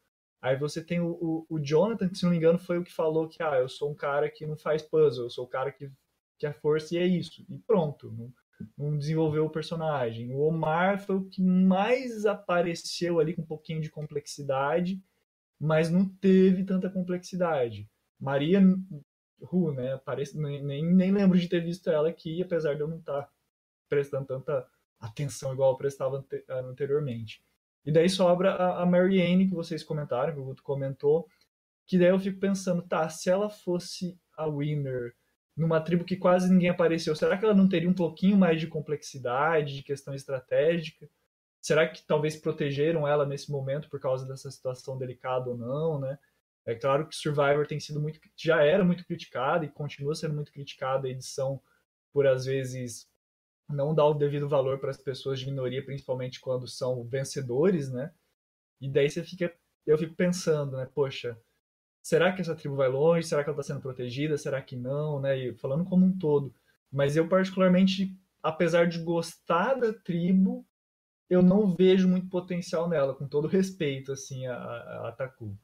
[0.43, 2.93] Aí você tem o, o, o, Jonathan, que se não me engano foi o que
[2.93, 5.73] falou que ah, eu sou um cara que não faz puzzle, eu sou o cara
[5.73, 5.91] que,
[6.39, 7.43] que é força e é isso.
[7.49, 8.33] E pronto, não,
[8.77, 10.35] não desenvolveu o personagem.
[10.35, 15.03] O Omar foi o que mais apareceu ali com um pouquinho de complexidade,
[15.59, 17.89] mas não teve tanta complexidade.
[18.21, 18.61] Maria
[19.41, 19.99] Ru, né?
[20.35, 23.33] Nem, nem lembro de ter visto ela aqui, apesar de eu não estar tá
[23.89, 24.69] prestando tanta
[25.01, 27.43] atenção igual eu prestava anteriormente.
[27.85, 31.27] E daí sobra a, a Mary Anne, que vocês comentaram, que o Guto comentou,
[31.87, 35.15] que daí eu fico pensando, tá, se ela fosse a winner
[35.57, 38.67] numa tribo que quase ninguém apareceu, será que ela não teria um pouquinho mais de
[38.67, 41.09] complexidade, de questão estratégica?
[41.61, 46.19] Será que talvez protegeram ela nesse momento por causa dessa situação delicada ou não, né?
[46.65, 50.53] É claro que Survivor tem sido muito, já era muito criticada e continua sendo muito
[50.53, 51.61] criticada a edição
[52.13, 53.10] por às vezes
[53.73, 58.13] não dá o devido valor para as pessoas de minoria, principalmente quando são vencedores, né?
[58.81, 59.55] E daí você fica,
[59.87, 60.89] eu fico pensando, né?
[60.95, 61.39] Poxa,
[62.03, 63.27] será que essa tribo vai longe?
[63.27, 64.39] Será que ela está sendo protegida?
[64.39, 65.37] Será que não, né?
[65.39, 66.55] E falando como um todo.
[66.91, 70.67] Mas eu particularmente, apesar de gostar da tribo,
[71.29, 75.57] eu não vejo muito potencial nela, com todo respeito, assim, a, a, Taku.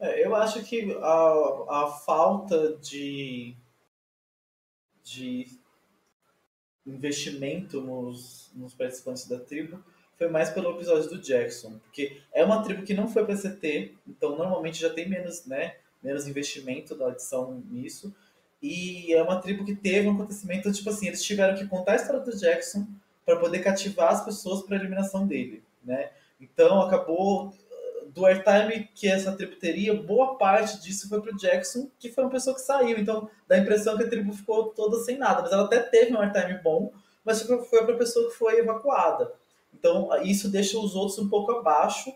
[0.00, 3.56] É, eu acho que a, a falta de
[5.10, 5.46] de
[6.86, 9.82] investimento nos, nos participantes da tribo
[10.16, 13.94] foi mais pelo episódio do Jackson, porque é uma tribo que não foi para CT,
[14.06, 18.14] então normalmente já tem menos, né, menos investimento da adição nisso,
[18.62, 21.96] e é uma tribo que teve um acontecimento, tipo assim, eles tiveram que contar a
[21.96, 22.86] história do Jackson
[23.24, 26.10] para poder cativar as pessoas para a eliminação dele, né?
[26.38, 27.54] Então acabou
[28.12, 32.30] do airtime que essa tribo teria, boa parte disso foi pro Jackson, que foi uma
[32.30, 32.98] pessoa que saiu.
[32.98, 35.42] Então dá a impressão que a tribo ficou toda sem nada.
[35.42, 36.92] Mas ela até teve um airtime bom,
[37.24, 39.32] mas foi pra pessoa que foi evacuada.
[39.72, 42.12] Então isso deixa os outros um pouco abaixo.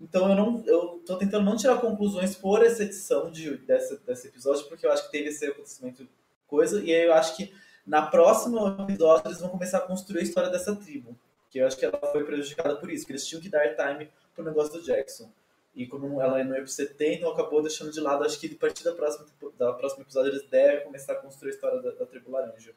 [0.00, 4.28] Então eu não eu tô tentando não tirar conclusões por essa edição de, dessa, desse
[4.28, 6.06] episódio, porque eu acho que teve esse acontecimento
[6.46, 7.50] coisa, e aí eu acho que
[7.86, 11.16] na próxima episódio eles vão começar a construir a história dessa tribo.
[11.48, 14.10] Que eu acho que ela foi prejudicada por isso, que eles tinham que dar time
[14.34, 15.30] pro negócio do Jackson.
[15.74, 18.24] E como ela não ia pro CT, então acabou deixando de lado.
[18.24, 21.54] Acho que a partir da próxima, da próxima episódio eles devem começar a construir a
[21.54, 22.74] história da, da tribo laranja.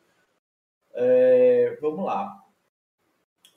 [0.93, 2.41] É, vamos lá.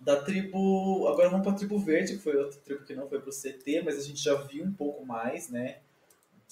[0.00, 1.06] Da tribo.
[1.06, 3.96] Agora vamos pra tribo verde, que foi outra tribo que não foi pro CT, mas
[3.96, 5.78] a gente já viu um pouco mais, né?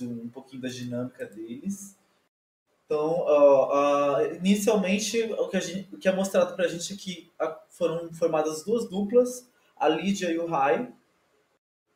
[0.01, 1.97] Um pouquinho da dinâmica deles.
[2.85, 6.97] Então, uh, uh, inicialmente, o que, a gente, o que é mostrado pra gente é
[6.97, 7.33] que
[7.69, 10.93] foram formadas duas duplas, a Lídia e o Rai,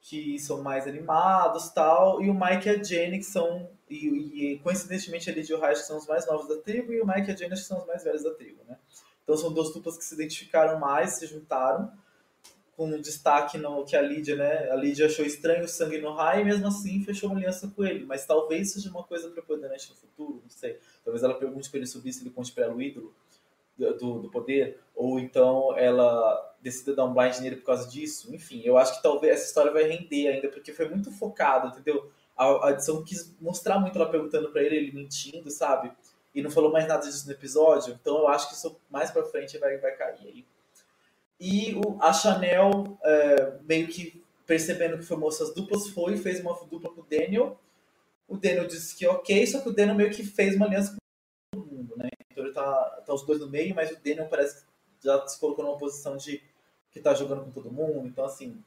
[0.00, 4.58] que são mais animados tal, e o Mike e a Jenny, que são, e, e
[4.60, 7.06] coincidentemente a Lidia e o Raj, que são os mais novos da tribo, e o
[7.06, 8.78] Mike e a Jenny, que são os mais velhos da tribo, né?
[9.22, 11.92] Então são duas duplas que se identificaram mais, se juntaram,
[12.80, 14.70] com destaque no que a Lídia, né?
[14.70, 17.84] A Lídia achou estranho o sangue no Rai e mesmo assim fechou uma aliança com
[17.84, 18.06] ele.
[18.06, 20.78] Mas talvez seja uma coisa preponderante no futuro, não sei.
[21.04, 23.14] Talvez ela pergunte para ele subir se ele conte para ela o ídolo
[23.76, 28.34] do, do poder, ou então ela decida dar um blind nele por causa disso.
[28.34, 32.10] Enfim, eu acho que talvez essa história vai render ainda, porque foi muito focado, entendeu?
[32.36, 35.92] A, a edição quis mostrar muito ela perguntando para ele, ele mentindo, sabe?
[36.34, 39.24] E não falou mais nada disso no episódio, então eu acho que isso mais pra
[39.24, 40.46] frente vai, vai cair aí.
[41.40, 46.54] E o, a Chanel, é, meio que percebendo que formou essas duplas, foi fez uma
[46.64, 47.58] dupla com o Daniel.
[48.28, 50.98] O Daniel disse que ok, só que o Daniel meio que fez uma aliança com
[51.58, 52.10] todo mundo, né?
[52.30, 54.70] Então ele tá, tá os dois no meio, mas o Daniel parece que
[55.02, 56.42] já se colocou numa posição de
[56.90, 58.06] que tá jogando com todo mundo.
[58.06, 58.62] Então, assim,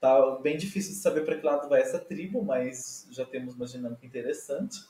[0.00, 3.66] tá bem difícil de saber para que lado vai essa tribo, mas já temos uma
[3.66, 4.84] dinâmica interessante.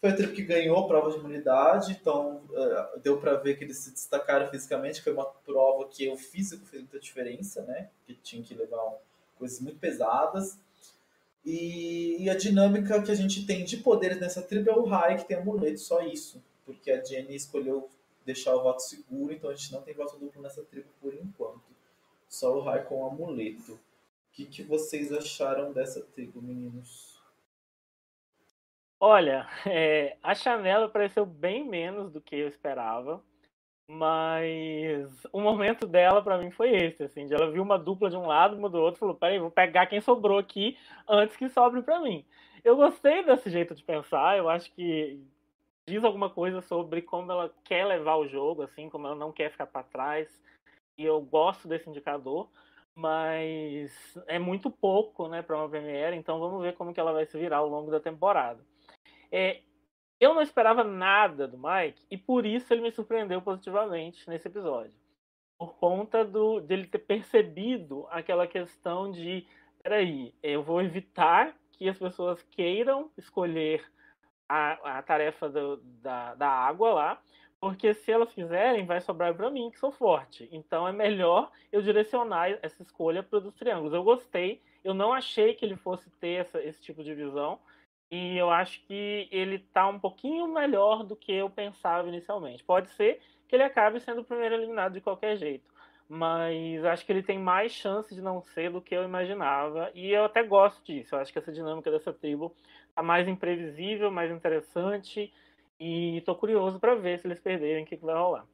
[0.00, 3.64] Foi a tribo que ganhou a prova de imunidade, então uh, deu para ver que
[3.64, 5.02] eles se destacaram fisicamente.
[5.02, 7.90] Foi uma prova que o físico fez muita diferença, né?
[8.06, 8.94] Que tinha que levar
[9.38, 10.58] coisas muito pesadas.
[11.44, 15.16] E, e, a dinâmica que a gente tem de poderes nessa tribo é o Rai,
[15.16, 16.42] que tem amuleto, só isso.
[16.66, 17.88] Porque a Jenny escolheu
[18.24, 21.62] deixar o voto seguro, então a gente não tem voto duplo nessa tribo por enquanto.
[22.28, 23.72] Só o Rai com amuleto.
[23.72, 23.78] O
[24.32, 27.20] que, que vocês acharam dessa tribo, meninos?
[29.00, 33.22] Olha, é, a Chanel apareceu bem menos do que eu esperava,
[33.88, 38.16] mas o momento dela para mim foi esse, assim, de ela viu uma dupla de
[38.16, 40.78] um lado, uma do outro, falou, peraí, vou pegar quem sobrou aqui
[41.08, 42.24] antes que sobre para mim.
[42.62, 45.20] Eu gostei desse jeito de pensar, eu acho que
[45.90, 49.50] diz alguma coisa sobre como ela quer levar o jogo, assim, como ela não quer
[49.50, 50.40] ficar para trás,
[50.96, 52.48] e eu gosto desse indicador,
[52.94, 57.26] mas é muito pouco, né, para uma Premiere, então vamos ver como que ela vai
[57.26, 58.64] se virar ao longo da temporada.
[59.32, 59.62] É,
[60.20, 64.94] eu não esperava nada do Mike e por isso ele me surpreendeu positivamente nesse episódio.
[65.58, 69.46] Por conta do, dele ter percebido aquela questão de:
[69.82, 73.84] peraí, eu vou evitar que as pessoas queiram escolher
[74.50, 77.22] a, a tarefa do, da, da água lá,
[77.60, 80.48] porque se elas fizerem, vai sobrar para mim, que sou forte.
[80.50, 83.92] Então é melhor eu direcionar essa escolha para os triângulos.
[83.92, 87.60] Eu gostei, eu não achei que ele fosse ter essa, esse tipo de visão,
[88.10, 92.64] e eu acho que ele está um pouquinho melhor do que eu pensava inicialmente.
[92.64, 95.70] Pode ser que ele acabe sendo o primeiro eliminado de qualquer jeito,
[96.08, 100.10] mas acho que ele tem mais chance de não ser do que eu imaginava, e
[100.10, 101.14] eu até gosto disso.
[101.14, 102.52] Eu acho que essa dinâmica dessa tribo
[102.90, 105.32] está mais imprevisível, mais interessante,
[105.78, 108.46] e estou curioso para ver se eles perderem o que, que vai rolar.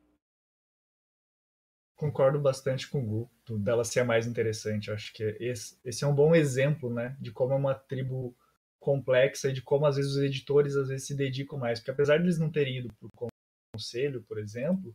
[1.97, 4.91] Concordo bastante com o Gu, dela ser mais interessante.
[4.91, 8.37] Acho que esse, esse é um bom exemplo né, de como é uma tribo
[8.79, 12.19] complexa e de como às vezes os editores às vezes se dedicam mais, porque apesar
[12.19, 13.29] de não terem ido para o
[13.75, 14.95] conselho, por exemplo,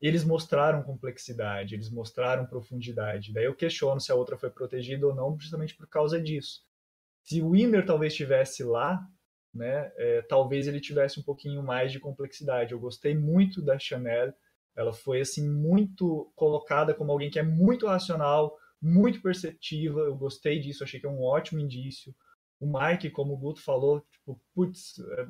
[0.00, 3.32] eles mostraram complexidade, eles mostraram profundidade.
[3.32, 6.67] Daí eu questiono se a outra foi protegida ou não, justamente por causa disso.
[7.28, 9.06] Se o Winner talvez estivesse lá,
[9.52, 12.72] né, é, talvez ele tivesse um pouquinho mais de complexidade.
[12.72, 14.32] Eu gostei muito da Chanel,
[14.74, 20.00] ela foi assim muito colocada como alguém que é muito racional, muito perceptiva.
[20.00, 22.14] Eu gostei disso, achei que é um ótimo indício
[22.58, 25.26] o Mike, como o Guto falou, tipo, putz, é,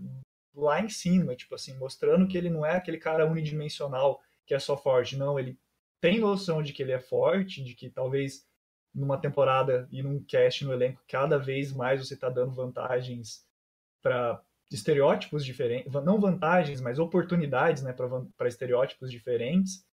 [0.54, 4.58] lá em cima, tipo assim, mostrando que ele não é aquele cara unidimensional que é
[4.60, 5.58] só forte, não, ele
[6.00, 8.47] tem noção de que ele é forte, de que talvez
[8.94, 13.46] numa temporada e num cast no elenco cada vez mais você está dando vantagens
[14.02, 17.94] para estereótipos diferentes, não vantagens, mas oportunidades, né,
[18.36, 19.84] para estereótipos diferentes.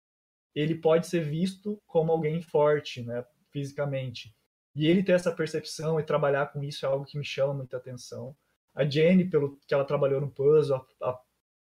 [0.54, 4.36] Ele pode ser visto como alguém forte, né, fisicamente.
[4.76, 7.78] E ele ter essa percepção e trabalhar com isso é algo que me chama muita
[7.78, 8.36] atenção.
[8.74, 11.20] A Jenny, pelo que ela trabalhou no puzzle, a, a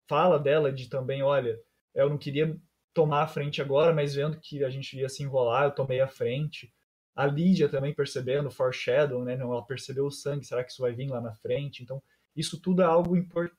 [0.09, 1.61] fala dela de também, olha,
[1.95, 2.59] eu não queria
[2.93, 6.09] tomar a frente agora, mas vendo que a gente ia se enrolar, eu tomei a
[6.09, 6.73] frente.
[7.17, 9.35] A Lídia também percebendo, foreshadow, né?
[9.35, 11.83] Ela percebeu o sangue, será que isso vai vir lá na frente?
[11.83, 12.03] Então,
[12.37, 13.57] isso tudo é algo importante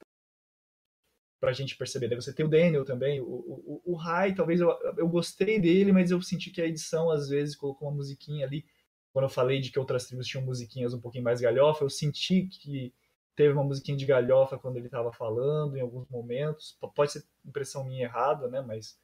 [1.39, 2.07] para a gente perceber.
[2.07, 5.91] Daí você tem o Daniel também, o, o, o Rai, talvez eu, eu gostei dele,
[5.91, 8.63] mas eu senti que a edição às vezes colocou uma musiquinha ali
[9.17, 12.43] quando eu falei de que outras tribos tinham musiquinhas um pouquinho mais galhofa, eu senti
[12.43, 12.93] que
[13.35, 16.77] teve uma musiquinha de galhofa quando ele estava falando em alguns momentos.
[16.95, 18.61] Pode ser impressão minha errada, né?
[18.61, 18.95] Mas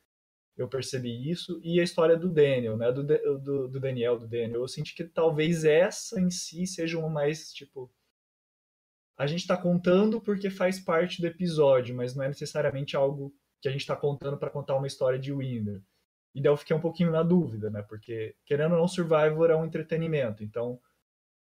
[0.55, 1.59] eu percebi isso.
[1.63, 2.91] E a história do Daniel, né?
[2.91, 4.61] Do, do, do Daniel, do Daniel.
[4.61, 7.91] Eu senti que talvez essa em si seja uma mais, tipo...
[9.17, 13.67] A gente está contando porque faz parte do episódio, mas não é necessariamente algo que
[13.67, 15.81] a gente está contando para contar uma história de Winder.
[16.35, 17.83] E daí eu fiquei um pouquinho na dúvida, né?
[17.83, 20.43] Porque, querendo ou não, Survivor é um entretenimento.
[20.43, 20.79] Então,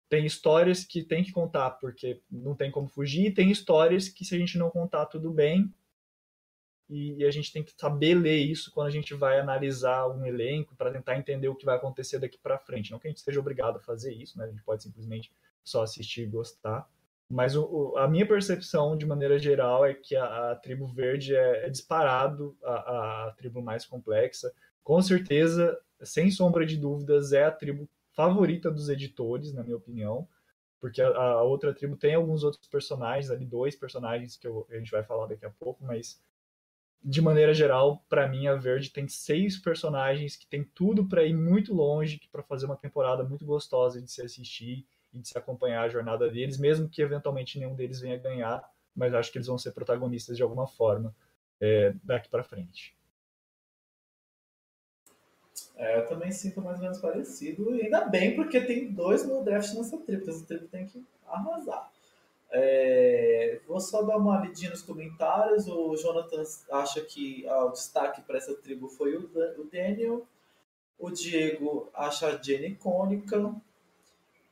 [0.09, 4.25] tem histórias que tem que contar porque não tem como fugir, e tem histórias que,
[4.25, 5.73] se a gente não contar tudo bem,
[6.91, 10.25] e, e a gente tem que saber ler isso quando a gente vai analisar um
[10.25, 12.91] elenco para tentar entender o que vai acontecer daqui para frente.
[12.91, 14.43] Não que a gente esteja obrigado a fazer isso, né?
[14.43, 15.31] A gente pode simplesmente
[15.63, 16.85] só assistir e gostar.
[17.29, 21.65] Mas o, a minha percepção, de maneira geral, é que a, a tribo verde é,
[21.65, 24.53] é disparado a, a, tribo mais complexa.
[24.83, 30.27] Com certeza, sem sombra de dúvidas, é a tribo favorita dos editores, na minha opinião.
[30.81, 34.75] Porque a, a outra tribo tem alguns outros personagens, ali dois personagens que eu, a
[34.75, 36.19] gente vai falar daqui a pouco, mas
[37.03, 41.33] de maneira geral, para mim, a Verde tem seis personagens que tem tudo para ir
[41.33, 45.83] muito longe, para fazer uma temporada muito gostosa de se assistir e de se acompanhar
[45.83, 48.63] a jornada deles, mesmo que eventualmente nenhum deles venha ganhar,
[48.95, 51.15] mas acho que eles vão ser protagonistas de alguma forma
[51.59, 52.95] é, daqui para frente.
[55.75, 59.43] É, eu também sinto mais ou menos parecido, e ainda bem, porque tem dois no
[59.43, 61.91] draft nessa tribo, essa tribo tem que arrasar.
[62.53, 65.67] É, vou só dar uma lidinha nos comentários.
[65.67, 70.27] O Jonathan acha que ah, o destaque para essa tribo foi o, o Daniel.
[70.99, 73.55] O Diego acha a Jenny icônica.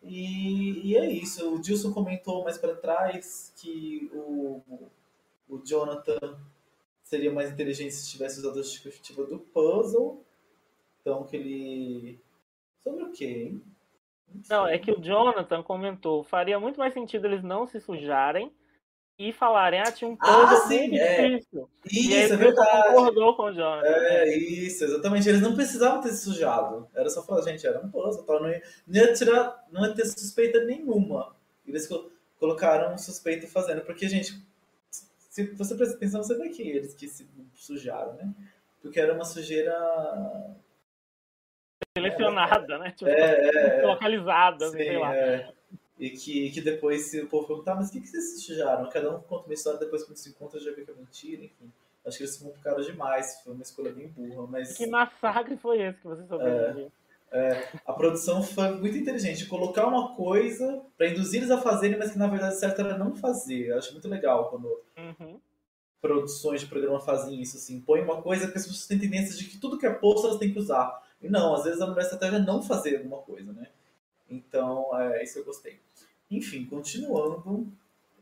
[0.01, 1.53] E, e, é isso.
[1.53, 4.61] O Dilson comentou mais para trás que o,
[5.49, 6.39] o Jonathan
[7.03, 10.23] seria mais inteligente se tivesse usado a justificativa do puzzle.
[11.01, 12.19] Então que ele.
[12.81, 13.63] Sobre o quê, hein?
[14.49, 18.51] Não, é que o Jonathan comentou, faria muito mais sentido eles não se sujarem
[19.19, 21.27] e falarem, ah, tinha um puzzle ah, sim, muito é.
[21.27, 21.69] difícil.
[21.91, 22.87] Isso, e aí, é verdade.
[22.87, 23.85] concordou com o Jonathan.
[23.85, 25.27] É, isso, exatamente.
[25.27, 26.87] Eles não precisavam ter se sujado.
[26.95, 28.41] Era só falar, gente, era um puzzle, tal.
[28.41, 31.35] Não, ia, não ia tirar, não ia ter suspeita nenhuma.
[31.67, 31.89] Eles
[32.39, 34.41] colocaram suspeita fazendo, porque, gente,
[34.89, 38.33] se você prestar atenção, você vê que eles que se sujaram, né?
[38.81, 39.75] Porque era uma sujeira
[41.97, 42.91] selecionada, né?
[42.91, 45.15] Tipo, é, é, localizada, sim, sei lá.
[45.15, 45.51] É.
[45.99, 48.89] E que, que depois o povo perguntar, mas o que, que vocês sujaram?
[48.89, 51.71] Cada um conta uma história, depois quando se encontra já vê que é mentira, enfim.
[52.05, 54.77] Acho que eles se complicaram demais, foi uma escolha bem burra, mas...
[54.77, 56.89] Que massacre foi esse que vocês souberam é,
[57.31, 62.11] é, a produção foi muito inteligente, colocar uma coisa para induzir eles a fazerem, mas
[62.11, 63.67] que na verdade certo era não fazer.
[63.67, 64.65] Eu acho muito legal quando
[64.97, 65.39] uhum.
[66.01, 69.45] produções de programa fazem isso, assim, põe uma coisa que as pessoas têm tendência de
[69.45, 71.07] que tudo que é posto elas têm que usar.
[71.21, 73.67] E não, às vezes a melhor estratégia é não fazer alguma coisa, né?
[74.29, 75.79] Então, é isso eu gostei.
[76.29, 77.67] Enfim, continuando.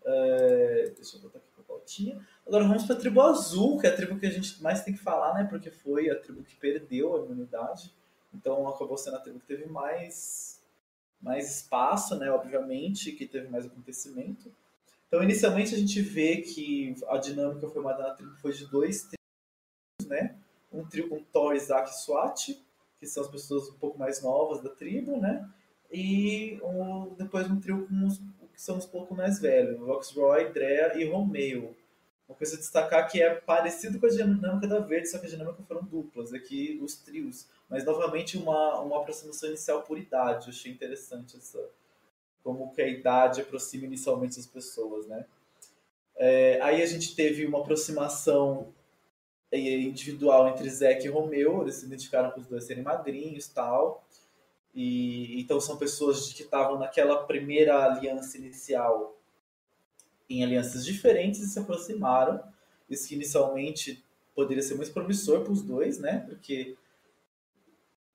[0.05, 2.25] É, deixa eu botar aqui a pautinha.
[2.45, 4.93] Agora vamos para a tribo azul, que é a tribo que a gente mais tem
[4.93, 5.43] que falar, né?
[5.49, 7.93] Porque foi a tribo que perdeu a imunidade.
[8.33, 10.61] Então acabou sendo a tribo que teve mais,
[11.21, 12.31] mais espaço, né?
[12.31, 14.51] Obviamente, que teve mais acontecimento.
[15.07, 20.09] Então, inicialmente a gente vê que a dinâmica formada na tribo foi de dois trios,
[20.09, 20.35] né?
[20.71, 22.61] Um trio com Thor, Isaac e Swat,
[22.99, 25.47] que são as pessoas um pouco mais novas da tribo, né?
[25.91, 28.19] E um, depois um trio com os
[28.57, 31.75] que são um pouco mais velhos, Roxroy, Drea e Romeo.
[32.27, 35.29] Uma coisa a destacar que é parecido com a dinâmica da Verde, só que a
[35.29, 37.45] dinâmica foram duplas, aqui os trios.
[37.69, 40.47] Mas novamente uma, uma aproximação inicial por idade.
[40.47, 41.63] Eu achei interessante essa,
[42.43, 45.23] como que a idade aproxima inicialmente as pessoas, né?
[46.15, 48.73] É, aí a gente teve uma aproximação
[49.51, 54.05] individual entre Zeca e Romeu, eles se identificaram com os dois serem magrinhos tal.
[54.75, 59.17] E então são pessoas que estavam naquela primeira aliança inicial
[60.29, 62.43] em alianças diferentes e se aproximaram.
[62.89, 64.03] Isso que inicialmente
[64.35, 66.25] poderia ser muito promissor para os dois, né?
[66.27, 66.77] Porque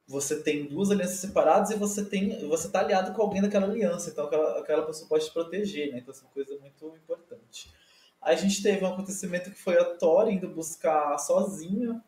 [0.07, 4.11] você tem duas alianças separadas e você tem você está aliado com alguém daquela aliança,
[4.11, 5.99] então aquela, aquela pessoa pode te proteger, né?
[5.99, 7.73] Então é uma coisa muito importante.
[8.23, 12.01] A gente teve um acontecimento que foi a Thor indo buscar sozinha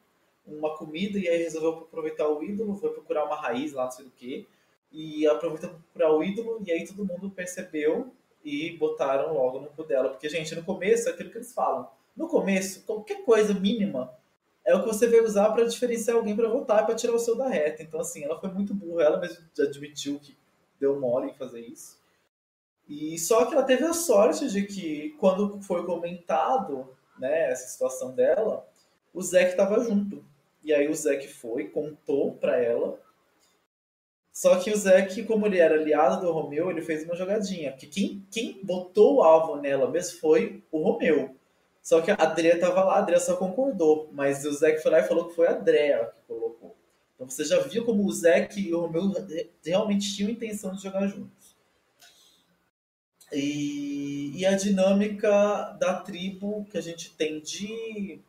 [0.46, 4.04] uma comida e aí resolveu aproveitar o ídolo, foi procurar uma raiz lá, não sei
[4.04, 4.46] do que,
[4.92, 8.12] e aproveitou para procurar o ídolo e aí todo mundo percebeu
[8.44, 10.10] e botaram logo no cu dela.
[10.10, 11.88] Porque, gente, no começo é aquilo que eles falam.
[12.16, 14.14] No começo, qualquer coisa mínima
[14.64, 17.18] é o que você vai usar para diferenciar alguém para votar e para tirar o
[17.18, 17.82] seu da reta.
[17.82, 20.36] Então, assim, ela foi muito burra, ela mesmo admitiu que
[20.78, 21.98] deu mole em fazer isso.
[22.88, 28.14] E só que ela teve a sorte de que, quando foi comentado né, essa situação
[28.14, 28.66] dela,
[29.12, 30.24] o Zeke estava junto.
[30.62, 32.98] E aí o Zeke foi, contou para ela.
[34.32, 37.72] Só que o Zeke, como ele era aliado do Romeu, ele fez uma jogadinha.
[37.72, 41.36] Que quem, quem botou o alvo nela mesmo foi o Romeu.
[41.82, 44.08] Só que a Adria estava lá, a Adria só concordou.
[44.12, 46.74] Mas o Zeke foi lá e falou que foi a Adria que colocou.
[47.14, 49.12] Então você já viu como o Zeke e o Romeu
[49.64, 51.43] realmente tinham intenção de jogar juntos.
[53.32, 58.20] E, e a dinâmica da tribo que a gente tem de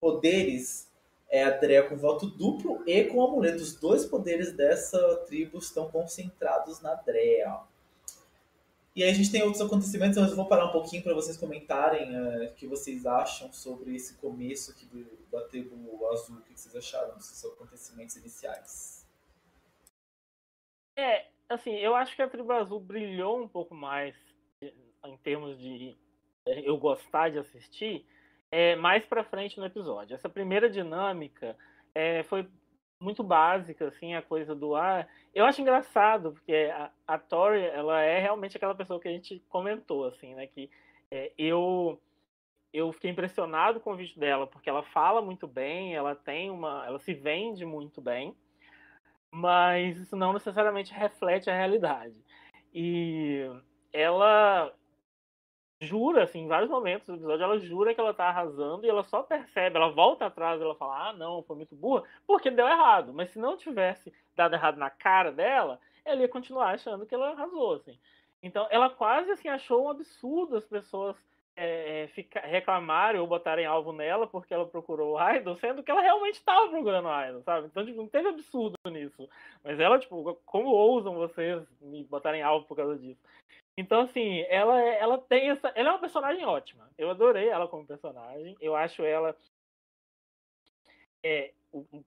[0.00, 0.90] poderes
[1.28, 3.62] é a Drea com voto duplo e com amuleto.
[3.62, 7.60] Os dois poderes dessa tribo estão concentrados na Drea.
[8.96, 11.36] E aí a gente tem outros acontecimentos, mas eu vou parar um pouquinho para vocês
[11.36, 16.42] comentarem uh, o que vocês acham sobre esse começo aqui do, da tribo azul, o
[16.42, 19.06] que vocês acharam desses acontecimentos iniciais.
[20.96, 24.16] É, assim, eu acho que a tribo azul brilhou um pouco mais
[25.04, 25.96] em termos de
[26.46, 28.06] é, eu gostar de assistir,
[28.50, 30.14] é, mais para frente no episódio.
[30.14, 31.56] Essa primeira dinâmica
[31.94, 32.48] é, foi
[33.00, 35.04] muito básica, assim, a coisa do ar.
[35.04, 39.12] Ah, eu acho engraçado, porque a, a Tori, ela é realmente aquela pessoa que a
[39.12, 40.46] gente comentou, assim, né?
[40.46, 40.70] Que
[41.10, 42.00] é, eu
[42.72, 46.84] eu fiquei impressionado com o vídeo dela, porque ela fala muito bem, ela tem uma.
[46.86, 48.36] ela se vende muito bem,
[49.30, 52.16] mas isso não necessariamente reflete a realidade.
[52.72, 53.44] E
[53.92, 54.72] ela
[55.80, 59.02] jura, assim, em vários momentos do episódio, ela jura que ela tá arrasando e ela
[59.02, 63.12] só percebe, ela volta atrás ela fala, ah, não, foi muito burra, porque deu errado.
[63.14, 67.30] Mas se não tivesse dado errado na cara dela, ela ia continuar achando que ela
[67.30, 67.98] arrasou, assim.
[68.42, 71.16] Então, ela quase, assim, achou um absurdo as pessoas
[71.56, 76.00] é, ficar, reclamarem ou botarem alvo nela porque ela procurou o Idol, sendo que ela
[76.00, 77.66] realmente estava procurando o Idol, sabe?
[77.66, 79.28] Então, tipo, não teve absurdo nisso.
[79.62, 83.20] Mas ela, tipo, como ousam vocês me botarem alvo por causa disso?
[83.80, 85.68] Então, assim, ela, é, ela tem essa.
[85.68, 86.90] Ela é uma personagem ótima.
[86.98, 88.54] Eu adorei ela como personagem.
[88.60, 89.34] Eu acho ela
[91.24, 92.02] é, um,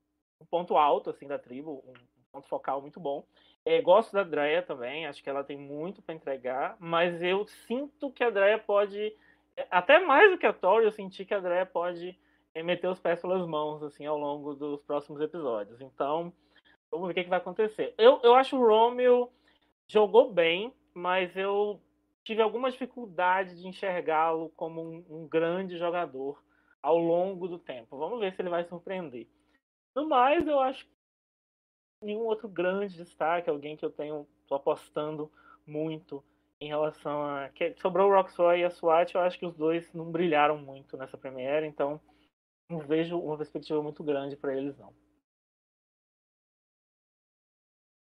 [0.52, 1.94] ponto alto assim da tribo, um
[2.32, 3.26] ponto focal muito bom.
[3.66, 8.12] É, gosto da Drea também, acho que ela tem muito para entregar, mas eu sinto
[8.12, 9.16] que a Drea pode,
[9.72, 12.16] até mais do que a Tori, eu senti que a Drea pode
[12.54, 15.82] é, meter os pés pelas mãos assim ao longo dos próximos episódios.
[15.82, 16.32] Então,
[16.92, 17.96] vamos ver o que, que vai acontecer.
[17.98, 19.32] Eu, eu acho o Romeo
[19.88, 21.82] jogou bem, mas eu
[22.24, 26.42] tive alguma dificuldade de enxergá-lo como um, um, grande jogador
[26.82, 27.98] ao longo do tempo.
[27.98, 29.28] Vamos ver se ele vai surpreender.
[29.96, 30.92] No mais, eu acho que
[32.02, 35.32] nenhum outro grande destaque, alguém que eu tenho apostando
[35.66, 36.24] muito
[36.60, 40.12] em relação a sobrou o Roxroy e a SWAT, eu acho que os dois não
[40.12, 42.00] brilharam muito nessa Premiere, então
[42.70, 44.94] não vejo uma perspectiva muito grande para eles não.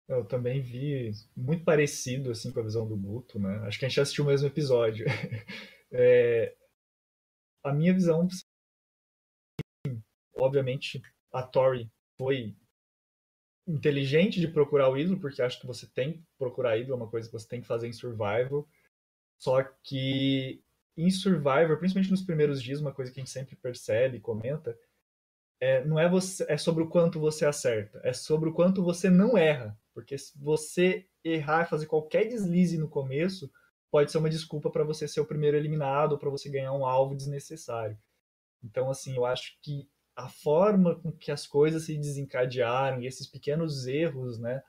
[0.08, 3.58] Eu também vi muito parecido assim com a visão do Guto, né?
[3.68, 5.05] Acho que a gente assistiu o mesmo episódio.
[5.89, 6.53] É,
[7.64, 8.28] a minha visão,
[10.36, 11.01] obviamente,
[11.32, 12.53] a Tori foi
[13.66, 17.10] inteligente de procurar o ídolo, porque acho que você tem que procurar ídolo, é uma
[17.10, 18.68] coisa que você tem que fazer em Survival.
[19.38, 20.62] Só que
[20.95, 24.78] em Survivor, principalmente nos primeiros dias, uma coisa que a gente sempre percebe e comenta,
[25.60, 29.10] é, não é, você, é sobre o quanto você acerta, é sobre o quanto você
[29.10, 29.78] não erra.
[29.93, 33.51] Porque se você errar fazer qualquer deslize no começo,
[33.89, 36.86] pode ser uma desculpa para você ser o primeiro eliminado ou para você ganhar um
[36.86, 37.97] alvo desnecessário.
[38.64, 43.28] Então, assim, eu acho que a forma com que as coisas se desencadearam e esses
[43.28, 44.64] pequenos erros, né,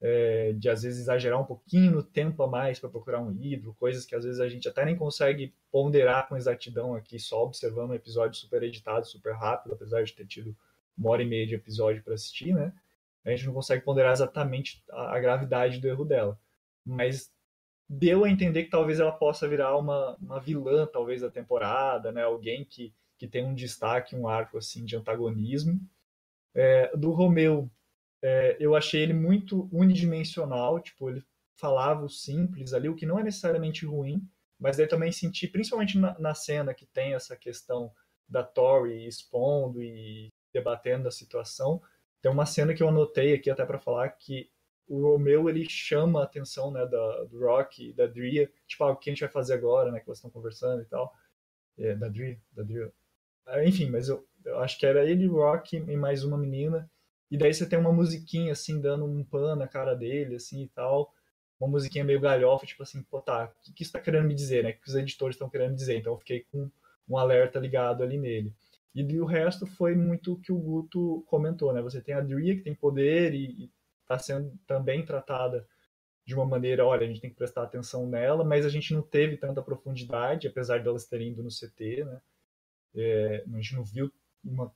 [0.00, 3.74] é, de às vezes exagerar um pouquinho no tempo a mais para procurar um livro,
[3.74, 7.90] coisas que às vezes a gente até nem consegue ponderar com exatidão aqui, só observando
[7.90, 10.56] um episódio super editado, super rápido, apesar de ter tido
[10.96, 12.72] uma hora e meia de episódio para assistir, né?
[13.24, 16.38] A gente não consegue ponderar exatamente a, a, gravidade do erro dela.
[16.84, 17.30] Mas
[17.88, 22.22] deu a entender que talvez ela possa virar uma, uma vilã, talvez, da temporada, né?
[22.22, 25.78] Alguém que, que tem um destaque, um arco, assim, de antagonismo.
[26.54, 27.70] É, do Romeu,
[28.22, 31.22] é, eu achei ele muito unidimensional, tipo, ele
[31.56, 34.26] falava o simples ali, o que não é necessariamente ruim,
[34.58, 37.92] mas daí também senti, principalmente na, na cena que tem essa questão
[38.28, 41.80] da Tori expondo e debatendo a situação,
[42.20, 44.50] tem uma cena que eu anotei aqui até para falar que
[44.88, 48.96] o Romeu ele chama a atenção né, da, do Rock da Dria, tipo, ah, o
[48.96, 51.12] que a gente vai fazer agora, né, que elas estão conversando e tal.
[51.78, 52.92] É, da Dria, da Dria.
[53.46, 56.90] Ah, enfim, mas eu, eu, acho que era ele, o Rock e mais uma menina.
[57.30, 60.68] E daí você tem uma musiquinha, assim, dando um pano na cara dele, assim, e
[60.68, 61.12] tal.
[61.60, 64.34] Uma musiquinha meio galhofa, tipo assim, pô, tá, o que, que isso tá querendo me
[64.34, 64.70] dizer, né?
[64.70, 65.98] O que os editores estão querendo dizer.
[65.98, 66.70] Então eu fiquei com
[67.08, 68.52] um alerta ligado ali nele.
[68.94, 71.82] E o resto foi muito o que o Guto comentou, né?
[71.82, 73.70] Você tem a Dria, que tem poder e
[74.02, 75.66] está sendo também tratada
[76.24, 79.02] de uma maneira, olha, a gente tem que prestar atenção nela, mas a gente não
[79.02, 82.20] teve tanta profundidade, apesar de elas terem ido no CT, né?
[82.94, 84.12] É, a gente não viu
[84.44, 84.72] uma,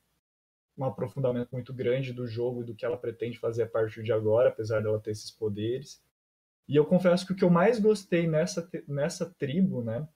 [0.77, 4.13] um aprofundamento muito grande do jogo e do que ela pretende fazer a partir de
[4.13, 6.03] agora, apesar dela ter esses poderes.
[6.69, 10.09] E eu confesso que o que eu mais gostei nessa, nessa tribo, né?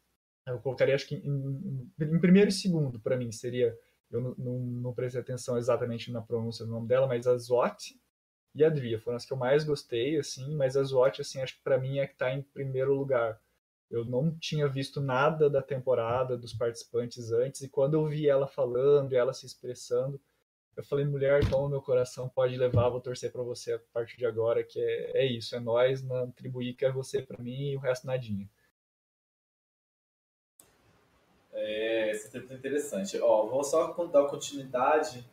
[0.46, 3.76] Eu colocaria, acho que em, em primeiro e segundo, para mim, seria
[4.11, 7.98] eu não, não, não, prestei atenção exatamente na pronúncia do nome dela, mas a Zwat
[8.54, 11.57] e a Dria foram as que eu mais gostei, assim, mas a Zwat, assim, acho
[11.57, 13.40] que para mim é que tá em primeiro lugar.
[13.90, 18.46] Eu não tinha visto nada da temporada dos participantes antes, e quando eu vi ela
[18.46, 20.20] falando e ela se expressando,
[20.77, 24.27] eu falei, mulher, toma meu coração, pode levar, vou torcer para você a partir de
[24.27, 27.77] agora, que é, é isso, é nós, na tribo Ica é você para mim e
[27.77, 28.47] o resto nadinha.
[31.53, 33.18] É, isso é muito interessante.
[33.18, 35.24] Ó, vou só dar continuidade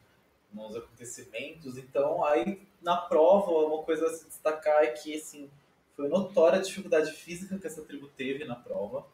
[0.54, 1.78] nos acontecimentos.
[1.78, 5.50] Então, aí na prova, uma coisa a se destacar é que assim,
[5.96, 9.06] foi notória a dificuldade física que essa tribo teve na prova.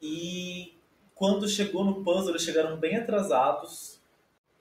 [0.00, 0.74] E
[1.14, 3.97] quando chegou no puzzle, eles chegaram bem atrasados,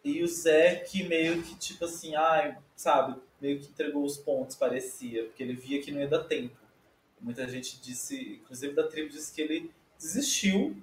[0.03, 4.55] e o Zé que meio que, tipo assim, ai, sabe, meio que entregou os pontos,
[4.55, 6.55] parecia, porque ele via que não ia dar tempo.
[7.19, 10.77] Muita gente disse, inclusive da tribo, disse que ele desistiu,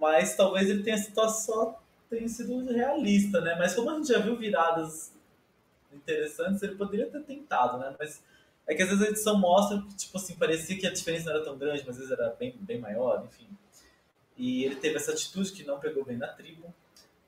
[0.00, 1.76] mas talvez ele tenha situação
[2.14, 3.56] tenha sido realista, né?
[3.58, 5.12] Mas como a gente já viu viradas
[5.92, 7.94] interessantes, ele poderia ter tentado, né?
[7.98, 8.22] Mas
[8.66, 11.36] é que às vezes a edição mostra que, tipo assim, parecia que a diferença não
[11.36, 13.48] era tão grande, mas às vezes era bem, bem maior, enfim.
[14.36, 16.74] E ele teve essa atitude que não pegou bem na tribo.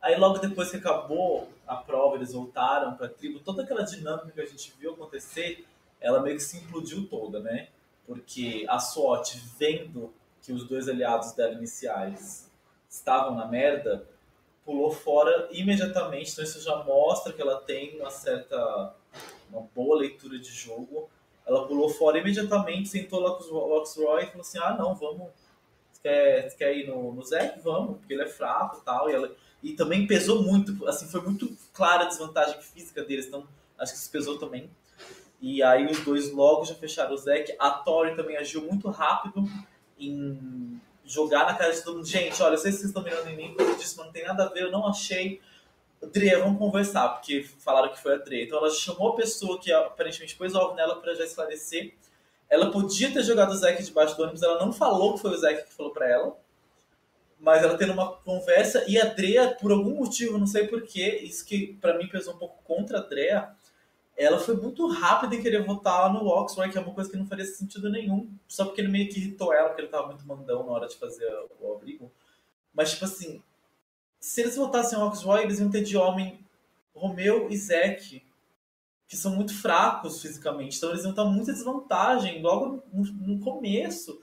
[0.01, 4.31] Aí logo depois que acabou a prova, eles voltaram para a tribo, toda aquela dinâmica
[4.31, 5.67] que a gente viu acontecer,
[6.01, 7.69] ela meio que se implodiu toda, né?
[8.07, 12.49] Porque a SWAT, vendo que os dois aliados dela iniciais
[12.89, 14.07] estavam na merda,
[14.65, 16.33] pulou fora imediatamente.
[16.33, 18.95] Então isso já mostra que ela tem uma certa,
[19.51, 21.09] uma boa leitura de jogo.
[21.47, 25.29] Ela pulou fora imediatamente, sentou lá com o Roxroy e falou assim: ah, não, vamos.
[26.07, 27.59] Quer, quer ir no, no Zeke?
[27.59, 29.11] Vamos, porque ele é fraco tal.
[29.11, 33.45] E, ela, e também pesou muito, assim, foi muito clara a desvantagem física deles, então
[33.77, 34.71] acho que isso pesou também.
[35.41, 37.57] E aí os dois logo já fecharam o Zeke.
[37.59, 39.43] A Tori também agiu muito rápido
[39.99, 42.07] em jogar na cara de todo mundo.
[42.07, 44.45] Gente, olha, eu sei se vocês estão mirando em mim, porque disso não tem nada
[44.45, 45.41] a ver, eu não achei.
[46.13, 48.45] Drea, vamos conversar, porque falaram que foi a Drea.
[48.45, 51.95] Então ela chamou a pessoa que aparentemente pôs o alvo nela para já esclarecer.
[52.49, 55.37] Ela podia ter jogado o Zack debaixo do ônibus, ela não falou que foi o
[55.39, 56.37] Zack que falou para ela.
[57.39, 61.45] Mas ela tendo uma conversa e a Drea, por algum motivo, não sei porquê, isso
[61.45, 63.55] que para mim pesou um pouco contra a Drea,
[64.17, 67.27] ela foi muito rápida em querer votar no Oxford, que é uma coisa que não
[67.27, 70.65] faria sentido nenhum, só porque ele meio que irritou ela, porque ele tava muito mandão
[70.65, 71.29] na hora de fazer
[71.61, 72.11] o abrigo.
[72.73, 73.43] Mas, tipo assim,
[74.19, 76.41] se eles votassem Oxford, eles iam ter de homem
[76.95, 78.26] Romeu e Zack,
[79.09, 84.21] que são muito fracos fisicamente, então eles iam estar muita desvantagem logo no, no começo.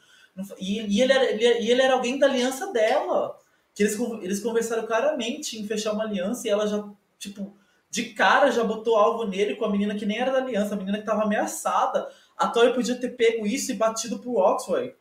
[0.59, 3.37] E, e, ele era, ele, e ele era alguém da aliança dela,
[3.73, 6.83] que eles, eles conversaram claramente em fechar uma aliança e ela já,
[7.17, 7.55] tipo
[7.93, 10.77] de cara já botou alvo nele com a menina que nem era da aliança, a
[10.77, 12.09] menina que estava ameaçada.
[12.35, 14.95] A Tori podia ter pego isso e batido pro Oxford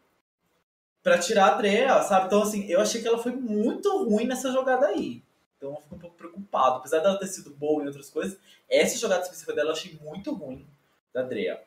[1.03, 2.27] para tirar a Drea, sabe?
[2.27, 5.23] Então, assim, eu achei que ela foi muito ruim nessa jogada aí.
[5.63, 6.79] Então, eu fico um pouco preocupado.
[6.79, 8.37] Apesar dela ter sido boa em outras coisas,
[8.69, 10.67] essa jogada específica dela eu achei muito ruim,
[11.15, 11.63] da Drea.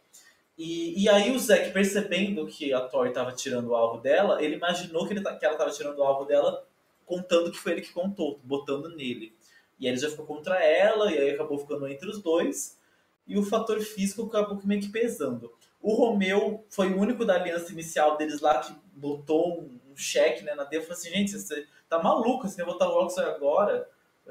[0.57, 4.55] E, e aí o Zack, percebendo que a Tori estava tirando o alvo dela, ele
[4.55, 6.67] imaginou que, ele, que ela estava tirando o alvo dela
[7.05, 9.33] contando que foi ele que contou, botando nele.
[9.79, 12.77] E aí ele já ficou contra ela, e aí acabou ficando entre os dois.
[13.25, 15.53] E o fator físico acabou meio que pesando.
[15.81, 20.43] O Romeu foi o único da aliança inicial deles lá que botou um, um cheque
[20.43, 20.81] né, na D.
[20.81, 23.89] Falou assim, gente, você tá maluco, você quer botar o Oxford agora?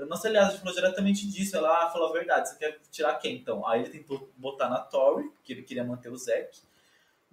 [0.08, 1.56] Nossa aliás falou diretamente disso.
[1.56, 3.66] Ela falou a verdade, você quer tirar quem então?
[3.66, 6.62] Aí ele tentou botar na Tory, porque ele queria manter o Zack.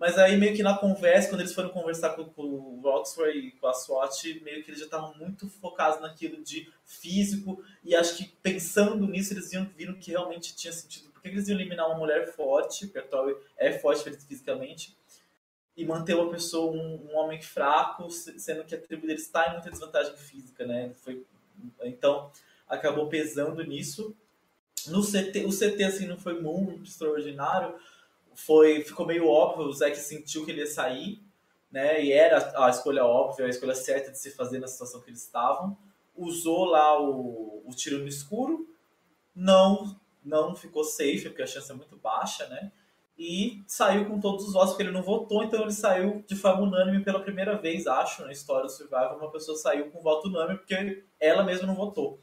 [0.01, 3.51] Mas aí meio que na conversa, quando eles foram conversar com, com o Oxford e
[3.51, 8.17] com a SWAT, meio que eles já estavam muito focados naquilo de físico, e acho
[8.17, 11.11] que pensando nisso, eles viram, viram que realmente tinha sentido.
[11.11, 14.97] Porque eles iam eliminar uma mulher forte, porque a Tori é forte fisicamente,
[15.76, 19.53] e manter uma pessoa, um, um, homem fraco, sendo que a tribo deles está em
[19.53, 20.91] muita desvantagem física, né?
[21.01, 21.26] Foi,
[21.84, 22.32] então,
[22.67, 24.15] acabou pesando nisso.
[24.88, 27.76] No CT, o CT, assim, não foi muito extraordinário,
[28.34, 31.22] foi ficou meio óbvio, o Zack sentiu que ele ia sair,
[31.72, 32.03] né?
[32.03, 35.24] E era a escolha óbvia, a escolha certa de se fazer na situação que eles
[35.24, 35.78] estavam.
[36.15, 38.67] Usou lá o, o tiro no escuro,
[39.36, 42.72] não não ficou safe, porque a chance é muito baixa, né?
[43.24, 46.63] E saiu com todos os votos, porque ele não votou, então ele saiu de forma
[46.63, 50.57] unânime pela primeira vez, acho, na história do Survival, uma pessoa saiu com voto unânime,
[50.57, 52.19] porque ela mesma não votou.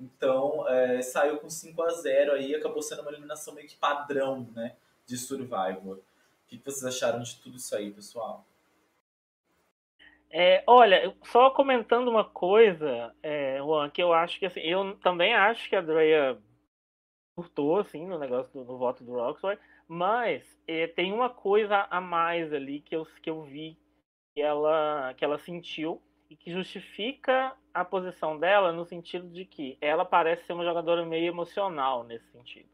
[0.00, 4.48] Então, é, saiu com 5 a 0 aí, acabou sendo uma eliminação meio que padrão,
[4.54, 4.76] né?
[5.08, 5.96] de Survivor.
[5.96, 6.02] O
[6.46, 8.44] que vocês acharam de tudo isso aí, pessoal?
[10.30, 15.34] É, olha, só comentando uma coisa, é, Juan, que eu acho que assim, eu também
[15.34, 16.38] acho que a Drea
[17.34, 19.58] curtou assim no negócio do voto do Roxroy,
[19.88, 23.78] mas é, tem uma coisa a mais ali que eu, que eu vi
[24.34, 29.78] que ela, que ela sentiu e que justifica a posição dela no sentido de que
[29.80, 32.68] ela parece ser uma jogadora meio emocional nesse sentido.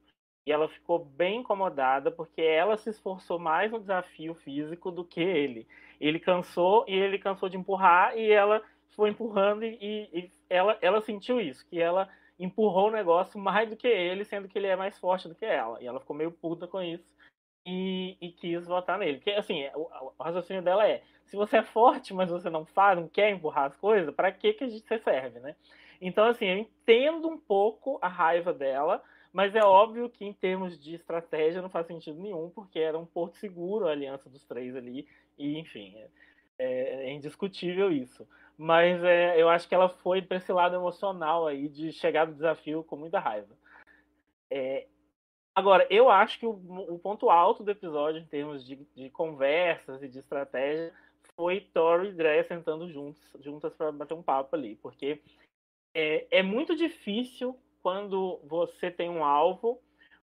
[0.47, 5.21] E ela ficou bem incomodada porque ela se esforçou mais no desafio físico do que
[5.21, 5.67] ele.
[6.01, 8.61] Ele cansou e ele cansou de empurrar e ela
[8.91, 12.09] foi empurrando e, e ela, ela sentiu isso, que ela
[12.39, 15.45] empurrou o negócio mais do que ele, sendo que ele é mais forte do que
[15.45, 15.81] ela.
[15.83, 17.05] E ela ficou meio puta com isso.
[17.67, 19.19] e, e, quis votar nele.
[19.19, 22.99] Porque, assim, o, o, raciocínio dela é: se você é forte, mas você não faz,
[22.99, 25.57] não quer empurrar as coisas, para que, que gente serve, né?
[26.01, 30.79] Então, assim, eu entendo um pouco a raiva dela, mas é óbvio que, em termos
[30.79, 34.77] de estratégia, não faz sentido nenhum, porque era um porto seguro a aliança dos três
[34.77, 35.07] ali,
[35.39, 35.97] e, enfim,
[36.59, 38.29] é, é indiscutível isso.
[38.57, 42.35] Mas é, eu acho que ela foi para esse lado emocional aí, de chegar do
[42.35, 43.57] desafio com muita raiva.
[44.51, 44.87] É,
[45.55, 50.03] Agora, eu acho que o, o, ponto alto do episódio, em termos de, de conversas
[50.03, 50.93] e de estratégia,
[51.37, 54.75] foi Thor e Drea sentando juntos, juntas para bater um papo ali.
[54.77, 55.23] Porque
[55.95, 59.81] é, é muito difícil quando você tem um alvo,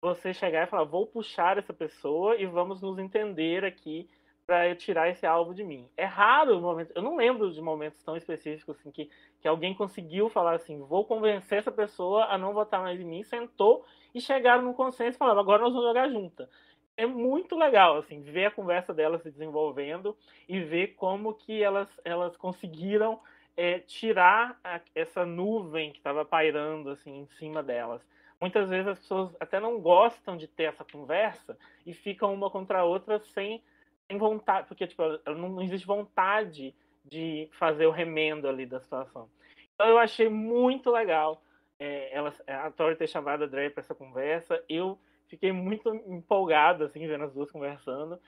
[0.02, 4.10] você chegar e falar: vou puxar essa pessoa e vamos nos entender aqui
[4.46, 5.88] para tirar esse alvo de mim.
[5.96, 9.74] É raro o momento, eu não lembro de momentos tão específicos assim que, que alguém
[9.74, 13.84] conseguiu falar assim, vou convencer essa pessoa a não votar mais em mim, sentou
[14.14, 16.48] e chegaram num consenso e falaram, agora nós vamos jogar junta.
[16.96, 20.16] É muito legal, assim, ver a conversa delas se desenvolvendo
[20.48, 23.18] e ver como que elas, elas conseguiram
[23.56, 28.00] é, tirar a, essa nuvem que estava pairando, assim, em cima delas.
[28.40, 32.80] Muitas vezes as pessoas até não gostam de ter essa conversa e ficam uma contra
[32.80, 33.62] a outra sem
[34.10, 36.74] sem vontade, porque tipo, não, não existe vontade
[37.04, 39.28] de fazer o remendo ali da situação.
[39.74, 41.42] Então eu achei muito legal
[41.78, 44.62] é, ela, a Tori ter chamado a Dre para essa conversa.
[44.68, 44.98] Eu
[45.28, 48.18] fiquei muito empolgado assim vendo as duas conversando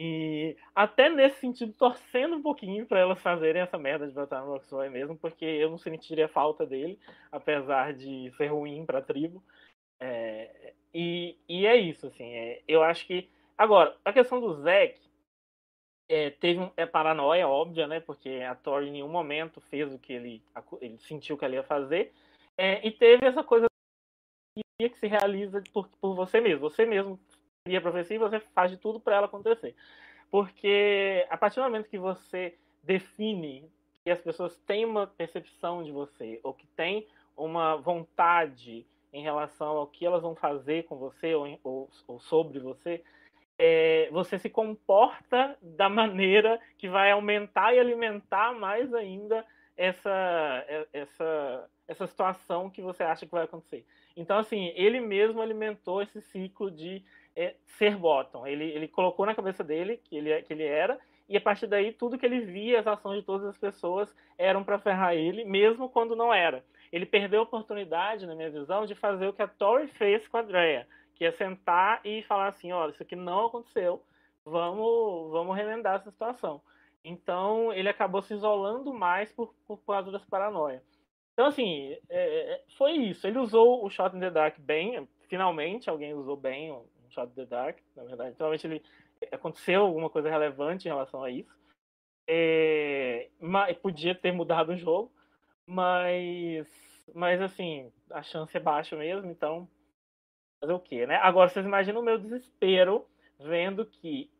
[0.00, 4.52] e até nesse sentido torcendo um pouquinho para elas fazerem essa merda de botar no
[4.52, 6.96] Roxroy mesmo, porque eu não sentiria falta dele,
[7.32, 9.42] apesar de ser ruim para a tribo.
[9.98, 12.32] É, e, e é isso assim.
[12.32, 15.00] É, eu acho que agora a questão do Zack
[16.08, 18.00] é, teve é paranoia óbvia, né?
[18.00, 20.42] Porque a Thor em nenhum momento fez o que ele,
[20.80, 22.12] ele sentiu que ela ia fazer.
[22.56, 23.66] É, e teve essa coisa
[24.56, 26.60] que se realiza por, por você mesmo.
[26.60, 27.20] Você mesmo
[27.64, 29.74] cria a profecia e você faz de tudo para ela acontecer.
[30.30, 33.70] Porque a partir do momento que você define
[34.04, 37.06] que as pessoas têm uma percepção de você, ou que têm
[37.36, 42.58] uma vontade em relação ao que elas vão fazer com você ou, ou, ou sobre
[42.58, 43.02] você,
[43.58, 49.44] é, você se comporta da maneira que vai aumentar e alimentar mais ainda
[49.76, 53.84] essa, é, essa, essa situação que você acha que vai acontecer.
[54.16, 57.02] Então, assim, ele mesmo alimentou esse ciclo de
[57.34, 58.46] é, ser bottom.
[58.46, 60.98] Ele, ele colocou na cabeça dele que ele, que ele era,
[61.28, 64.64] e a partir daí, tudo que ele via, as ações de todas as pessoas eram
[64.64, 66.64] para ferrar ele, mesmo quando não era.
[66.90, 70.38] Ele perdeu a oportunidade, na minha visão, de fazer o que a Tori fez com
[70.38, 70.86] a Drea
[71.18, 74.02] que é sentar e falar assim, olha, isso aqui não aconteceu,
[74.44, 76.62] vamos, vamos remendar essa situação.
[77.04, 80.82] Então, ele acabou se isolando mais por, por causa dessa paranoia.
[81.32, 83.26] Então, assim, é, é, foi isso.
[83.26, 87.34] Ele usou o Shot in the Dark bem, finalmente alguém usou bem o Shot in
[87.34, 88.36] the Dark, na verdade.
[88.36, 88.82] Finalmente ele
[89.32, 91.56] aconteceu alguma coisa relevante em relação a isso.
[92.28, 95.10] É, mas, podia ter mudado o jogo,
[95.66, 96.68] mas,
[97.14, 99.66] mas assim, a chance é baixa mesmo, então
[100.60, 101.16] fazer o quê, né?
[101.16, 103.06] Agora, vocês imaginam o meu desespero
[103.38, 104.30] vendo que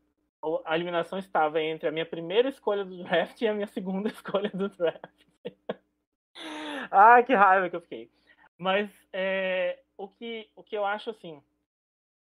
[0.65, 4.51] a eliminação estava entre a minha primeira escolha do draft e a minha segunda escolha
[4.51, 5.25] do draft.
[6.91, 8.11] ah, que raiva que eu fiquei.
[8.57, 11.43] Mas é, o, que, o que eu acho, assim,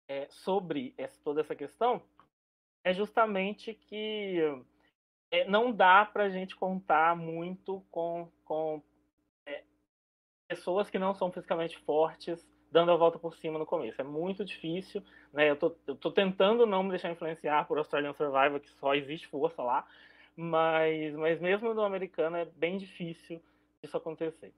[0.07, 2.01] é, sobre essa, toda essa questão
[2.83, 4.39] é justamente que
[5.31, 8.81] é, não dá para a gente contar muito com, com
[9.45, 9.63] é,
[10.47, 14.01] pessoas que não são fisicamente fortes dando a volta por cima no começo.
[14.01, 15.01] É muito difícil,
[15.31, 15.49] né?
[15.49, 19.27] Eu tô, eu tô tentando não me deixar influenciar por Australian Survivor, que só existe
[19.27, 19.87] força lá,
[20.35, 23.41] mas, mas mesmo no americano é bem difícil
[23.81, 24.51] isso acontecer.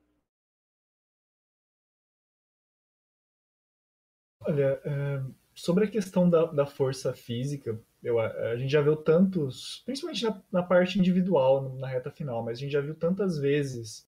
[4.41, 5.21] Olha, é,
[5.53, 10.41] sobre a questão da, da força física, eu, a gente já viu tantos, principalmente na,
[10.51, 14.07] na, parte individual, na reta final, mas a gente já viu tantas vezes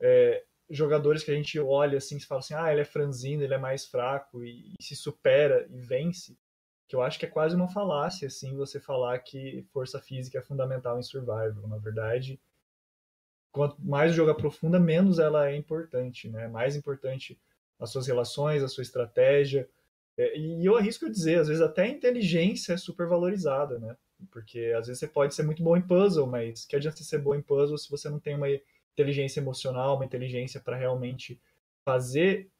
[0.00, 3.54] é, jogadores que a gente olha assim e fala assim, ah, ele é franzino, ele
[3.54, 6.36] é mais fraco e, e, se supera e vence,
[6.86, 10.42] que eu acho que é quase uma falácia assim você falar que força física é
[10.42, 11.66] fundamental em survival.
[11.68, 12.40] Na verdade,
[13.50, 16.48] quanto mais o jogo aprofunda, menos ela é importante, né?
[16.48, 17.38] Mais importante
[17.78, 19.68] as suas relações, a sua estratégia.
[20.16, 23.96] É, e eu arrisco dizer, às vezes até a inteligência é super valorizada, né?
[24.30, 27.18] Porque às vezes você pode ser muito bom em puzzle, mas que adianta você ser
[27.18, 28.48] bom em puzzle se você não tem uma
[28.98, 31.40] inteligência emocional, uma inteligência para realmente
[31.84, 32.50] fazer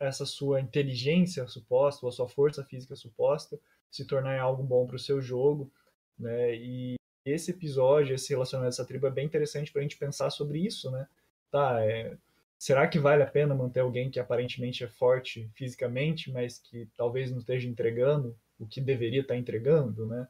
[0.00, 3.58] essa sua inteligência suposta, ou a sua força física suposta,
[3.90, 5.70] se tornar algo bom para o seu jogo.
[6.18, 6.56] Né?
[6.56, 10.58] E esse episódio, esse relacionamento dessa tribo é bem interessante para a gente pensar sobre
[10.58, 10.90] isso.
[10.90, 11.06] Né?
[11.50, 12.16] Tá, é,
[12.58, 17.30] será que vale a pena manter alguém que aparentemente é forte fisicamente, mas que talvez
[17.30, 20.28] não esteja entregando o que deveria estar entregando, né?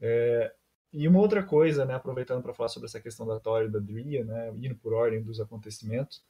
[0.00, 0.52] É,
[0.96, 3.78] e uma outra coisa, né, aproveitando para falar sobre essa questão da Tori e da
[3.78, 6.24] Dria, né, indo por ordem dos acontecimentos,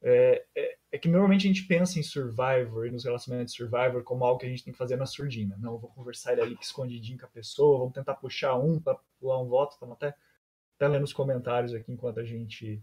[0.00, 4.04] é, é, é, que normalmente a gente pensa em Survivor e nos relacionamentos de Survivor
[4.04, 5.56] como algo que a gente tem que fazer na surdina.
[5.58, 9.48] Não, vou conversar ali escondidinho com a pessoa, vamos tentar puxar um para pular um
[9.48, 10.14] voto, estamos até,
[10.76, 12.80] até lendo os comentários aqui enquanto a gente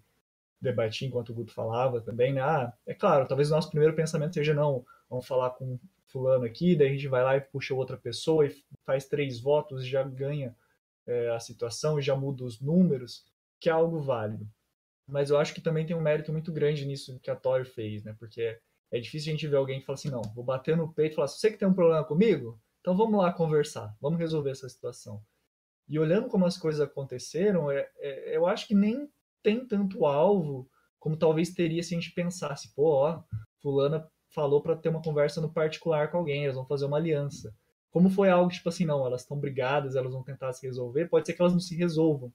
[0.60, 2.42] debatia, enquanto o Guto falava também, né?
[2.42, 6.76] Ah, é claro, talvez o nosso primeiro pensamento seja, não, vamos falar com fulano aqui,
[6.76, 8.54] daí a gente vai lá e puxa outra pessoa e
[8.86, 10.54] faz três votos e já ganha
[11.08, 13.24] é, a situação, já muda os números,
[13.60, 14.48] que é algo válido.
[15.08, 18.04] Mas eu acho que também tem um mérito muito grande nisso que a Tori fez,
[18.04, 18.16] né?
[18.18, 18.58] Porque
[18.92, 21.16] é difícil a gente ver alguém que fala assim, não, vou bater no peito e
[21.16, 25.22] falar, você que tem um problema comigo, então vamos lá conversar, vamos resolver essa situação.
[25.88, 29.10] E olhando como as coisas aconteceram, é, é, eu acho que nem
[29.42, 33.24] tem tanto alvo como talvez teria se a gente pensasse, pô, ó,
[33.62, 37.54] fulana falou para ter uma conversa no particular com alguém, elas vão fazer uma aliança.
[37.94, 41.28] Como foi algo tipo assim, não, elas estão brigadas, elas vão tentar se resolver, pode
[41.28, 42.34] ser que elas não se resolvam.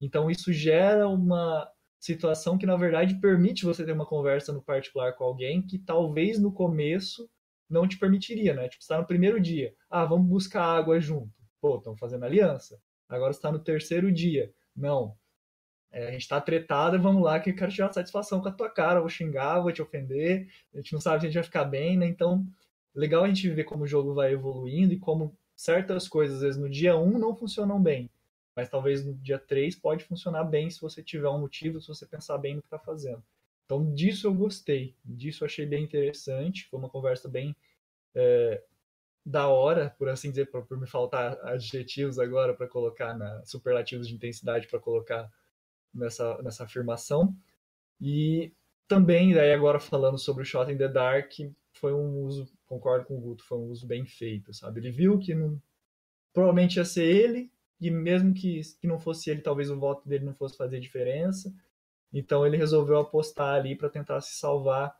[0.00, 5.14] Então isso gera uma situação que na verdade permite você ter uma conversa no particular
[5.14, 7.28] com alguém que talvez no começo
[7.68, 8.68] não te permitiria, né?
[8.68, 11.34] Tipo, está no primeiro dia, ah, vamos buscar água junto.
[11.60, 12.80] Pô, estão fazendo aliança.
[13.08, 14.54] Agora está no terceiro dia.
[14.76, 15.16] Não,
[15.90, 18.70] é, a gente tá tretada, vamos lá que eu quero tirar satisfação com a tua
[18.70, 21.64] cara, vou xingar, vou te ofender, a gente não sabe se a gente vai ficar
[21.64, 22.06] bem, né?
[22.06, 22.46] Então,
[22.94, 26.60] legal a gente ver como o jogo vai evoluindo e como certas coisas, às vezes,
[26.60, 28.10] no dia 1 não funcionam bem,
[28.56, 32.06] mas talvez no dia 3 pode funcionar bem se você tiver um motivo, se você
[32.06, 33.22] pensar bem no que tá fazendo.
[33.64, 37.54] Então, disso eu gostei, disso eu achei bem interessante, foi uma conversa bem
[38.14, 38.62] é,
[39.24, 44.08] da hora, por assim dizer, por, por me faltar adjetivos agora para colocar na superlativos
[44.08, 45.30] de intensidade para colocar
[45.94, 47.36] nessa, nessa afirmação.
[48.00, 48.52] E
[48.88, 51.32] também, daí agora falando sobre o Shot in the Dark,
[51.72, 54.80] foi um uso, concordo com o Guto, foi um uso bem feito, sabe?
[54.80, 55.60] Ele viu que não,
[56.32, 57.50] provavelmente ia ser ele,
[57.80, 61.52] e mesmo que, que não fosse ele, talvez o voto dele não fosse fazer diferença.
[62.12, 64.94] Então ele resolveu apostar ali para tentar se salvar.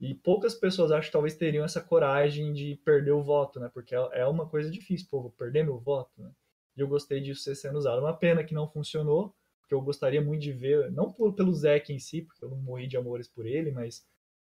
[0.00, 3.70] E poucas pessoas acho que talvez teriam essa coragem de perder o voto, né?
[3.72, 6.30] Porque é, é uma coisa difícil, pô, vou perder meu voto, né?
[6.76, 8.00] E eu gostei disso sendo usado.
[8.00, 11.92] Uma pena que não funcionou, porque eu gostaria muito de ver, não por, pelo Zack
[11.92, 14.04] em si, porque eu não morri de amores por ele, mas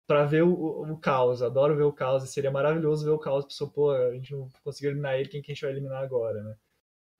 [0.09, 0.52] para ver o,
[0.90, 1.42] o, caos.
[1.42, 3.44] Adoro ver o caos e seria maravilhoso ver o caos.
[3.44, 6.42] Pessoa, pô, a gente não conseguiu eliminar ele, quem que a gente vai eliminar agora,
[6.42, 6.56] né?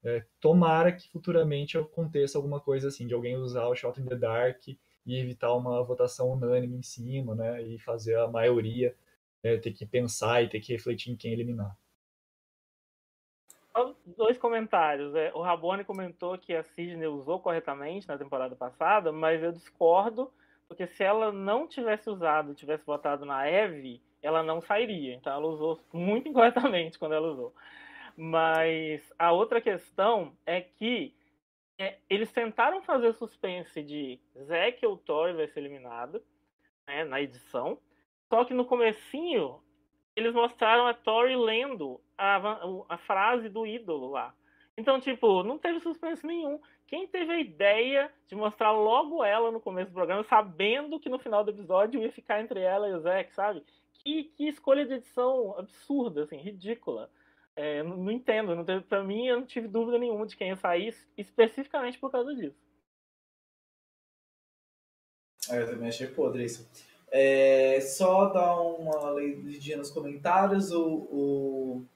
[0.05, 4.17] É, tomara que futuramente aconteça alguma coisa assim, de alguém usar o Shot in the
[4.17, 4.77] Dark e
[5.07, 7.63] evitar uma votação unânime em cima, né?
[7.63, 8.97] E fazer a maioria
[9.43, 11.77] é, ter que pensar e ter que refletir em quem eliminar
[14.17, 15.15] dois comentários.
[15.15, 20.33] É, o Rabone comentou que a Sidney usou corretamente na temporada passada, mas eu discordo,
[20.69, 25.15] porque se ela não tivesse usado, tivesse votado na Eve, ela não sairia.
[25.15, 27.55] Então ela usou muito incorretamente quando ela usou.
[28.17, 31.15] Mas a outra questão é que
[31.79, 36.23] é, eles tentaram fazer suspense de Zack ou Tori vai ser eliminado
[36.87, 37.79] né, na edição.
[38.29, 39.61] Só que no comecinho
[40.15, 42.59] eles mostraram a Tori lendo a,
[42.89, 44.35] a frase do ídolo lá.
[44.79, 46.61] Então, tipo, não teve suspense nenhum.
[46.87, 51.19] Quem teve a ideia de mostrar logo ela no começo do programa, sabendo que no
[51.19, 53.65] final do episódio ia ficar entre ela e o Zack, sabe?
[53.93, 57.11] Que, que escolha de edição absurda, assim, ridícula.
[57.57, 58.55] É, não, não, entendo.
[58.55, 62.13] Não teve, pra mim, eu não tive dúvida nenhuma de quem ia sair, especificamente por
[62.13, 62.57] causa disso.
[65.51, 66.71] É, eu também achei podre isso.
[67.11, 70.71] É, só dar uma lidinha nos comentários.
[70.71, 71.87] O, o,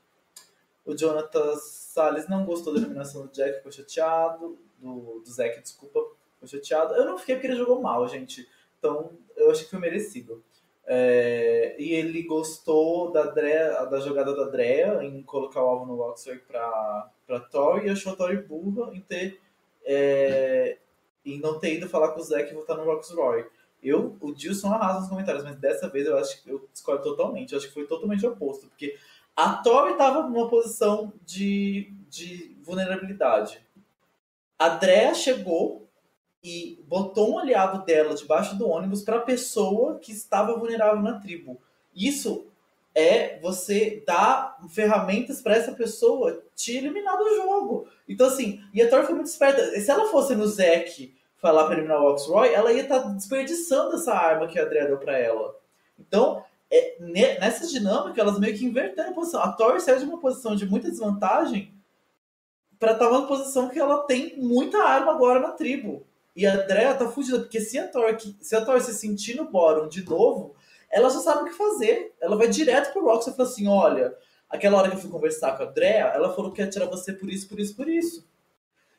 [0.85, 4.59] o Jonathan Salles não gostou da eliminação do Jack, ficou chateado.
[4.79, 6.01] Do, do Zack, desculpa,
[6.35, 6.95] ficou chateado.
[6.95, 8.49] Eu não fiquei porque ele jogou mal, gente.
[8.79, 10.43] Então eu achei que foi merecido.
[10.85, 15.95] É, e ele gostou da, Drea, da jogada da Drea em colocar o alvo no
[15.95, 19.41] Luxor pra, pra Thor e achou a Thor burra em ter.
[19.85, 20.79] É,
[21.25, 23.47] em não ter ido falar com o Zack e voltar no Roxroy.
[23.83, 27.53] Eu, o Dilson arrasa nos comentários, mas dessa vez eu acho que eu discordo totalmente.
[27.53, 28.97] Eu acho que foi totalmente oposto, porque
[29.37, 33.65] a Tori estava numa posição de, de vulnerabilidade.
[34.59, 35.89] A Drea chegou
[36.43, 41.19] e botou um aliado dela debaixo do ônibus para a pessoa que estava vulnerável na
[41.19, 41.61] tribo.
[41.95, 42.47] Isso
[42.95, 47.89] é você dar ferramentas para essa pessoa te eliminar do jogo.
[48.09, 49.63] Então, assim, e a Tori foi muito esperta.
[49.81, 53.97] Se ela fosse no Zack falar para eliminar o Oxroy, ela ia estar tá desperdiçando
[53.97, 55.57] essa arma que a Andrea deu para ela.
[55.99, 56.97] Então, é,
[57.39, 59.43] nessa dinâmica, elas meio que inverteram a posição.
[59.43, 61.75] A Tori saiu de uma posição de muita desvantagem
[62.79, 66.07] para estar tá numa posição que ela tem muita arma agora na tribo.
[66.35, 69.87] E a Andrea tá fugida, porque se a Tori, se a se sentir no bottom
[69.87, 70.57] de novo,
[70.91, 72.15] ela já sabe o que fazer.
[72.19, 74.17] Ela vai direto pro Rox e fala assim: olha,
[74.49, 77.13] aquela hora que eu fui conversar com a Drea, ela falou que ia tirar você
[77.13, 78.27] por isso, por isso, por isso.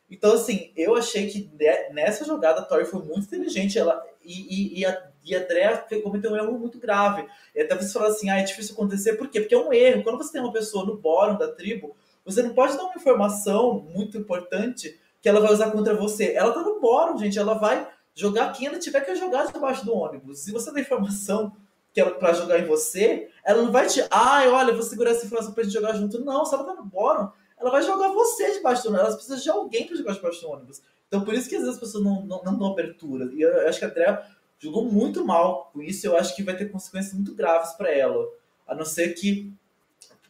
[0.10, 1.52] Então, assim, eu achei que
[1.92, 3.80] nessa jogada a Tori foi muito inteligente.
[3.80, 7.26] Ela, e, e, e, a, e a Drea cometeu um erro muito grave.
[7.56, 9.14] E até você falou assim, ah, é difícil acontecer.
[9.14, 9.42] Por quê?
[9.42, 10.04] Porque é um erro.
[10.04, 11.96] Quando você tem uma pessoa no bórum da tribo,
[12.26, 16.34] você não pode dar uma informação muito importante que ela vai usar contra você.
[16.34, 17.40] Ela tá no bórum, gente.
[17.40, 20.40] Ela vai jogar quem ela tiver que jogar debaixo do ônibus.
[20.40, 21.56] Se você dá informação
[21.94, 25.26] que ela para jogar em você, ela não vai te, ah, olha, vou segurar essa
[25.26, 26.24] informação pra gente jogar junto.
[26.24, 29.08] Não, se ela tá no bórum, ela vai jogar você debaixo do ônibus.
[29.08, 30.82] Ela precisa de alguém para jogar debaixo do ônibus.
[31.08, 33.30] Então, por isso que às vezes as pessoas não, não, não dão abertura.
[33.34, 34.26] E eu acho que a Andrea
[34.64, 36.08] jogou muito mal com isso.
[36.08, 38.26] Eu acho que vai ter consequências muito graves para ela.
[38.66, 39.52] A não ser que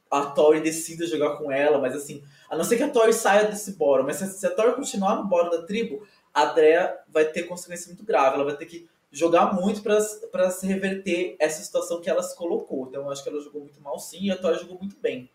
[0.10, 3.46] a Tori decida jogar com ela, mas assim, a não ser que a Tori saia
[3.46, 7.26] desse bórum, mas se, se a Tori continuar no bórum da tribo, a Andrea vai
[7.26, 8.34] ter consequências muito graves.
[8.34, 12.88] Ela vai ter que jogar muito para se reverter essa situação que ela se colocou.
[12.88, 15.30] Então, eu acho que ela jogou muito mal sim e a Tori jogou muito bem.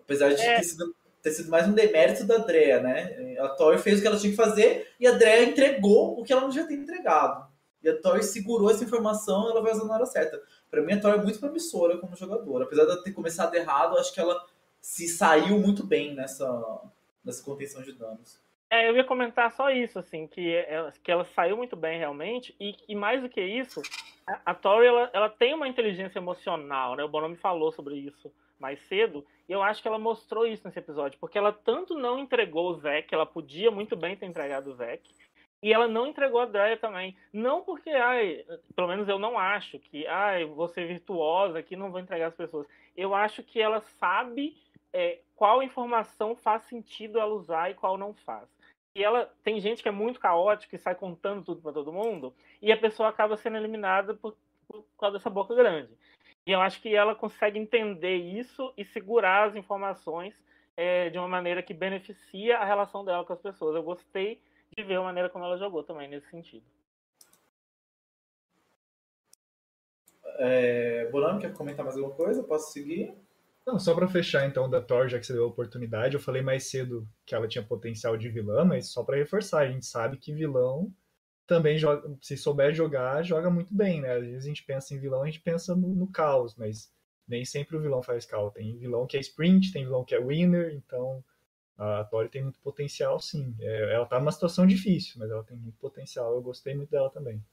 [0.00, 0.56] Apesar de é.
[0.56, 3.36] ter sido ter sido mais um demérito da Drea, né?
[3.40, 6.32] A Tori fez o que ela tinha que fazer e a Drea entregou o que
[6.32, 7.45] ela não devia ter entregado.
[7.86, 10.42] E a Tori segurou essa informação ela vai usar na hora certa.
[10.68, 12.64] Para mim, a Tori é muito promissora como jogadora.
[12.64, 14.44] Apesar de ela ter começado errado, acho que ela
[14.80, 16.82] se saiu muito bem nessa,
[17.24, 18.44] nessa contenção de danos.
[18.68, 22.56] É, eu ia comentar só isso, assim, que ela, que ela saiu muito bem realmente,
[22.58, 23.80] e, e mais do que isso,
[24.26, 27.04] a, a Tori, ela, ela tem uma inteligência emocional, né?
[27.04, 30.66] O Bono me falou sobre isso mais cedo, e eu acho que ela mostrou isso
[30.66, 34.70] nesse episódio, porque ela tanto não entregou o Zack, ela podia muito bem ter entregado
[34.70, 35.08] o Zack,
[35.62, 37.16] e ela não entregou a Drea também.
[37.32, 38.44] Não porque, ai,
[38.74, 42.66] pelo menos eu não acho que, ai, ser virtuosa aqui, não vou entregar as pessoas.
[42.96, 44.56] Eu acho que ela sabe
[44.92, 48.48] é, qual informação faz sentido ela usar e qual não faz.
[48.94, 52.34] E ela tem gente que é muito caótica e sai contando tudo para todo mundo,
[52.62, 54.34] e a pessoa acaba sendo eliminada por,
[54.66, 55.92] por causa dessa boca grande.
[56.46, 60.34] E eu acho que ela consegue entender isso e segurar as informações
[60.76, 63.74] é, de uma maneira que beneficia a relação dela com as pessoas.
[63.74, 64.40] Eu gostei
[64.76, 66.64] de ver a maneira como ela jogou também nesse sentido.
[70.38, 72.42] É, Bonano, quer comentar mais alguma coisa?
[72.42, 73.14] Posso seguir?
[73.66, 76.40] Não, só para fechar então da Thor, já que você deu a oportunidade, eu falei
[76.40, 80.18] mais cedo que ela tinha potencial de vilã, mas só para reforçar, a gente sabe
[80.18, 80.92] que vilão
[81.46, 84.12] também joga, se souber jogar, joga muito bem, né?
[84.12, 86.92] Às vezes a gente pensa em vilão, a gente pensa no, no caos, mas
[87.26, 88.52] nem sempre o vilão faz caos.
[88.52, 91.24] Tem vilão que é sprint, tem vilão que é winner, então
[91.78, 93.54] a Tori tem muito potencial, sim.
[93.60, 96.32] É, ela tá numa situação difícil, mas ela tem muito potencial.
[96.34, 97.44] Eu gostei muito dela também.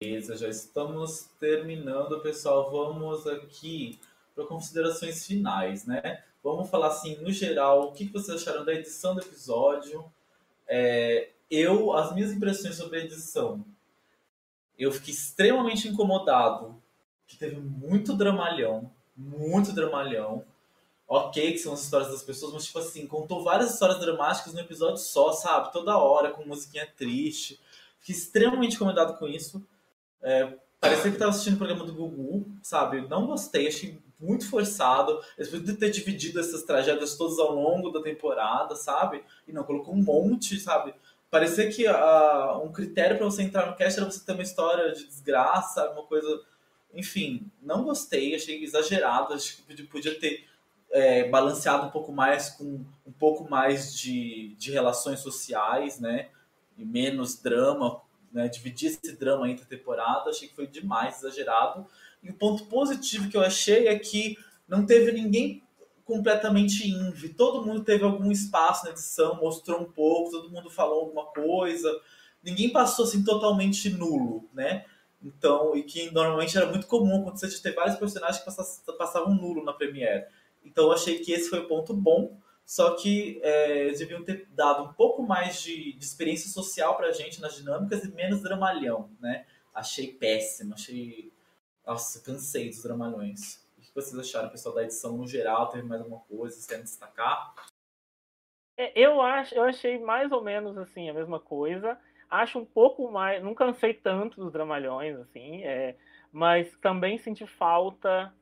[0.00, 2.70] Beleza, já estamos terminando, pessoal.
[2.72, 4.00] Vamos aqui
[4.34, 6.24] para considerações finais, né?
[6.42, 10.04] Vamos falar assim, no geral, o que vocês acharam da edição do episódio?
[10.66, 13.64] É, eu, as minhas impressões sobre a edição,
[14.76, 16.82] eu fiquei extremamente incomodado,
[17.28, 20.44] que teve muito dramalhão, muito dramalhão.
[21.06, 24.60] Ok, que são as histórias das pessoas, mas tipo assim, contou várias histórias dramáticas no
[24.60, 25.72] episódio só, sabe?
[25.72, 27.60] Toda hora, com musiquinha triste.
[27.98, 29.62] Fiquei extremamente incomodado com isso.
[30.22, 33.06] É, parecia que estava assistindo o programa do Gugu, sabe?
[33.08, 35.20] Não gostei, achei muito forçado.
[35.36, 39.22] Eles podiam ter dividido essas tragédias todas ao longo da temporada, sabe?
[39.46, 40.94] E não, colocou um monte, sabe?
[41.30, 44.92] Parecia que uh, um critério para você entrar no cast era você ter uma história
[44.92, 46.40] de desgraça, uma coisa.
[46.94, 49.34] Enfim, não gostei, achei exagerado.
[49.34, 50.46] Acho que podia ter
[50.90, 56.28] é, balanceado um pouco mais com um pouco mais de, de relações sociais, né?
[56.76, 58.00] E menos drama,
[58.32, 58.48] né?
[58.48, 61.86] Dividir esse drama entre temporada, achei que foi demais, exagerado.
[62.22, 64.38] E o ponto positivo que eu achei é que
[64.68, 65.62] não teve ninguém
[66.04, 67.30] completamente inve.
[67.30, 71.90] Todo mundo teve algum espaço na edição, mostrou um pouco, todo mundo falou alguma coisa.
[72.42, 74.84] Ninguém passou assim totalmente nulo, né?
[75.22, 79.64] Então, e que normalmente era muito comum acontecer de ter vários personagens que passavam nulo
[79.64, 80.26] na Premiere.
[80.64, 84.48] Então, eu achei que esse foi o ponto bom, só que é, eles deviam ter
[84.50, 89.10] dado um pouco mais de, de experiência social pra gente nas dinâmicas e menos dramalhão,
[89.20, 89.46] né?
[89.74, 91.32] Achei péssimo, achei
[91.86, 93.56] nossa, cansei dos dramalhões.
[93.76, 95.68] O que vocês acharam, pessoal, da edição no geral?
[95.68, 96.54] Teve mais alguma coisa?
[96.54, 97.54] Vocês querem destacar?
[98.76, 101.98] É, eu, acho, eu achei mais ou menos assim a mesma coisa.
[102.32, 103.42] Acho um pouco mais.
[103.42, 105.94] Não cansei tanto dos dramalhões, assim, é,
[106.32, 108.34] mas também senti falta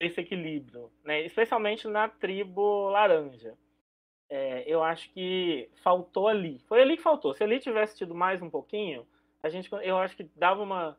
[0.00, 1.22] desse equilíbrio, né?
[1.24, 3.56] especialmente na tribo laranja.
[4.28, 6.58] É, eu acho que faltou ali.
[6.66, 7.32] Foi ali que faltou.
[7.34, 9.06] Se ali tivesse tido mais um pouquinho,
[9.40, 10.98] a gente, eu acho que dava uma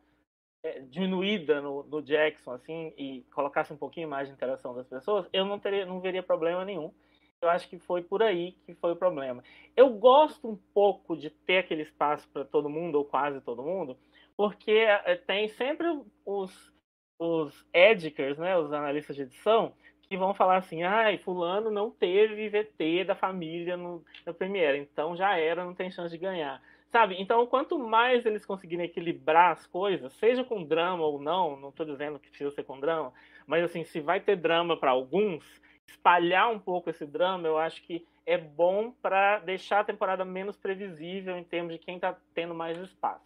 [0.63, 5.27] é, diminuída no, no, Jackson assim e colocasse um pouquinho mais de interação das pessoas,
[5.33, 6.93] eu não teria, não veria problema nenhum.
[7.41, 9.43] Eu acho que foi por aí que foi o problema.
[9.75, 13.95] Eu gosto um pouco de ter aquele espaço para todo mundo ou quase todo mundo,
[14.35, 15.87] porque é, tem sempre
[16.25, 16.75] os
[17.19, 19.73] os editors, né, os analistas de edição,
[20.03, 25.15] que vão falar assim, ai, fulano não teve VT da família no, na Premiere, então
[25.15, 26.61] já era, não tem chance de ganhar.
[26.89, 27.15] Sabe?
[27.19, 31.85] Então, quanto mais eles conseguirem equilibrar as coisas, seja com drama ou não, não estou
[31.85, 33.11] dizendo que precisa ser com drama,
[33.45, 35.43] mas assim, se vai ter drama para alguns,
[35.87, 40.57] espalhar um pouco esse drama, eu acho que é bom para deixar a temporada menos
[40.57, 43.25] previsível em termos de quem está tendo mais espaço.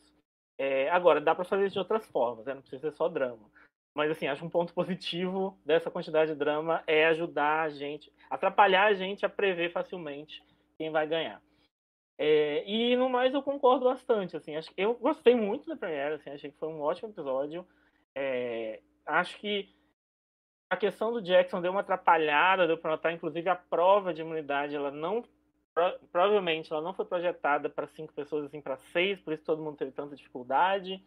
[0.57, 2.53] É, agora, dá para fazer isso de outras formas, né?
[2.53, 3.49] não precisa ser só drama.
[3.95, 8.85] Mas assim, acho um ponto positivo dessa quantidade de drama é ajudar a gente, atrapalhar
[8.85, 10.43] a gente a prever facilmente
[10.77, 11.41] quem vai ganhar.
[12.17, 16.29] É, e no mais eu concordo bastante, assim, acho, eu gostei muito da Premiere, assim,
[16.29, 17.65] achei que foi um ótimo episódio.
[18.13, 19.67] É, acho que
[20.71, 24.73] a questão do Jackson deu uma atrapalhada, deu para notar, inclusive a prova de imunidade,
[24.73, 25.21] ela não
[26.11, 29.75] provavelmente ela não foi projetada para cinco pessoas, assim, para seis, por isso todo mundo
[29.75, 31.03] teve tanta dificuldade.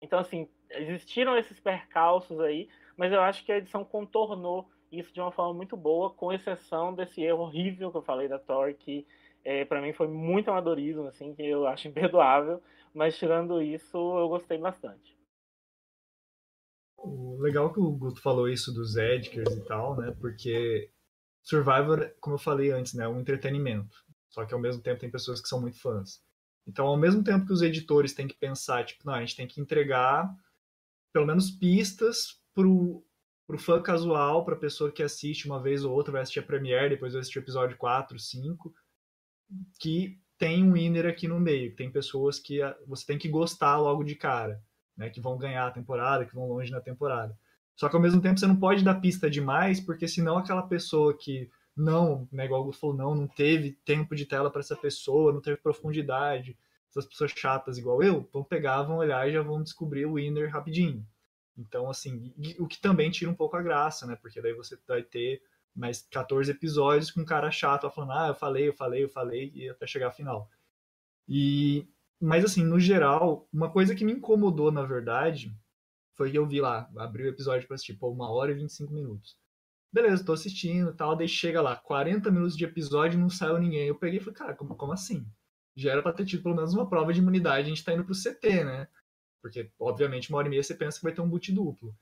[0.00, 5.20] Então, assim, existiram esses percalços aí, mas eu acho que a edição contornou isso de
[5.20, 9.04] uma forma muito boa, com exceção desse erro horrível que eu falei da Thor, que
[9.44, 12.62] é, para mim foi muito amadorismo, assim, que eu acho imperdoável,
[12.94, 15.17] mas tirando isso, eu gostei bastante.
[17.40, 20.14] Legal que o Guto falou isso dos editors e tal, né?
[20.20, 20.90] Porque
[21.42, 23.96] Survivor, como eu falei antes, né, é um entretenimento.
[24.28, 26.22] Só que ao mesmo tempo tem pessoas que são muito fãs.
[26.66, 29.46] Então, ao mesmo tempo que os editores têm que pensar, tipo, não, a gente tem
[29.46, 30.28] que entregar
[31.10, 33.02] pelo menos pistas pro,
[33.46, 36.90] pro fã casual, pra pessoa que assiste uma vez ou outra, vai assistir a Premiere,
[36.90, 38.74] depois vai assistir o episódio 4, 5,
[39.80, 44.04] que tem um winner aqui no meio, tem pessoas que você tem que gostar logo
[44.04, 44.62] de cara,
[44.98, 47.38] né, que vão ganhar a temporada, que vão longe na temporada.
[47.76, 51.16] Só que ao mesmo tempo você não pode dar pista demais, porque senão aquela pessoa
[51.16, 55.32] que não, né, igual o falou, não, não teve tempo de tela para essa pessoa,
[55.32, 56.58] não teve profundidade.
[56.90, 60.50] Essas pessoas chatas igual eu vão pegar, vão olhar e já vão descobrir o winner
[60.50, 61.06] rapidinho.
[61.56, 64.16] Então, assim, o que também tira um pouco a graça, né?
[64.20, 65.40] Porque daí você vai ter
[65.74, 69.52] mais 14 episódios com um cara chato falando, ah, eu falei, eu falei, eu falei,
[69.54, 70.50] e até chegar ao final.
[71.28, 71.86] E,
[72.20, 75.54] mas assim, no geral, uma coisa que me incomodou, na verdade,
[76.16, 78.92] foi que eu vi lá, abri o episódio pra assistir, pô, uma hora e 25
[78.92, 79.36] minutos.
[79.92, 83.86] Beleza, tô assistindo tal, daí chega lá, 40 minutos de episódio não saiu ninguém.
[83.86, 85.26] Eu peguei e falei, cara, como, como assim?
[85.76, 88.04] Já era pra ter tido pelo menos uma prova de imunidade, a gente tá indo
[88.04, 88.88] pro CT, né?
[89.40, 91.94] Porque, obviamente, uma hora e meia você pensa que vai ter um boot duplo.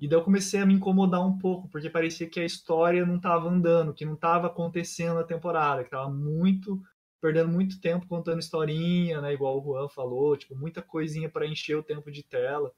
[0.00, 3.20] E daí eu comecei a me incomodar um pouco, porque parecia que a história não
[3.20, 6.80] tava andando, que não tava acontecendo na temporada, que tava muito
[7.20, 11.76] perdendo muito tempo contando historinha, né, igual o Juan falou, tipo, muita coisinha para encher
[11.76, 12.72] o tempo de tela.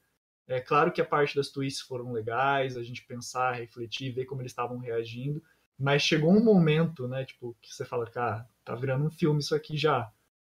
[0.47, 4.41] É claro que a parte das twists foram legais, a gente pensar, refletir, ver como
[4.41, 5.41] eles estavam reagindo,
[5.77, 9.55] mas chegou um momento, né, tipo, que você fala, cara, tá virando um filme isso
[9.55, 10.11] aqui já,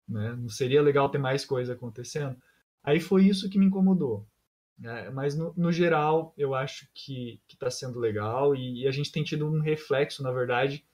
[0.07, 0.36] né?
[0.38, 2.38] Não seria legal ter mais coisa acontecendo?
[2.83, 4.27] Aí foi isso que me incomodou.
[4.77, 5.09] Né?
[5.09, 9.23] Mas no, no, geral, eu acho que está sendo legal e, e, a gente tem
[9.23, 10.86] tido um reflexo, na verdade,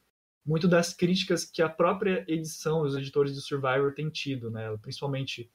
[0.46, 4.76] muito das críticas que a própria edição, os editores de Survivor têm tido, né?
[4.82, 5.52] Principalmente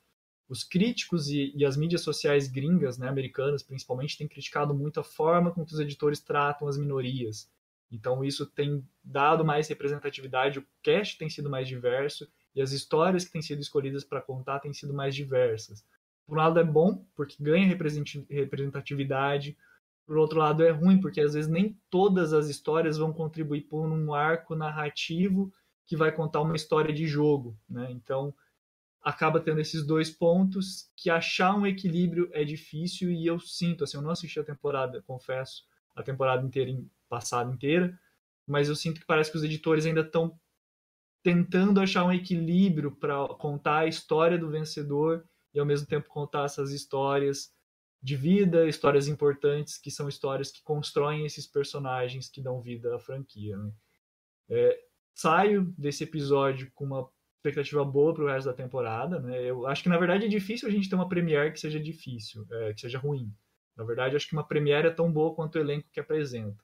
[0.48, 5.04] os críticos e, e, as mídias sociais gringas, né, americanas principalmente, têm criticado muito a
[5.04, 7.50] forma com que os editores tratam as minorias.
[7.90, 13.24] Então isso tem dado mais representatividade, o cast tem sido mais diverso e as histórias
[13.24, 15.84] que têm sido escolhidas para contar têm sido mais diversas.
[16.26, 19.56] Por um lado é bom, porque ganha representatividade,
[20.06, 23.86] por outro lado é ruim, porque às vezes nem todas as histórias vão contribuir por
[23.86, 25.52] um arco narrativo
[25.84, 27.88] que vai contar uma história de jogo, né?
[27.90, 28.32] Então,
[29.02, 33.96] acaba tendo esses dois pontos que achar um equilíbrio é difícil e eu sinto, assim,
[33.96, 36.76] eu não assisti a temporada, confesso, a temporada inteira,
[37.08, 37.98] passada inteira,
[38.46, 40.38] mas eu sinto que parece que os editores ainda estão
[41.22, 46.44] tentando achar um equilíbrio para contar a história do vencedor e ao mesmo tempo contar
[46.44, 47.52] essas histórias
[48.06, 53.00] de vida, histórias importantes, que são histórias que constroem esses personagens que dão vida à
[53.00, 53.56] franquia.
[53.56, 53.72] Né?
[54.48, 54.80] É,
[55.12, 59.42] saio desse episódio com uma expectativa boa para o resto da temporada, né?
[59.42, 62.46] Eu acho que na verdade é difícil a gente ter uma Premiere que seja difícil,
[62.48, 63.34] é, que seja ruim.
[63.76, 66.62] Na verdade, acho que uma Premiere é tão boa quanto o elenco que apresenta.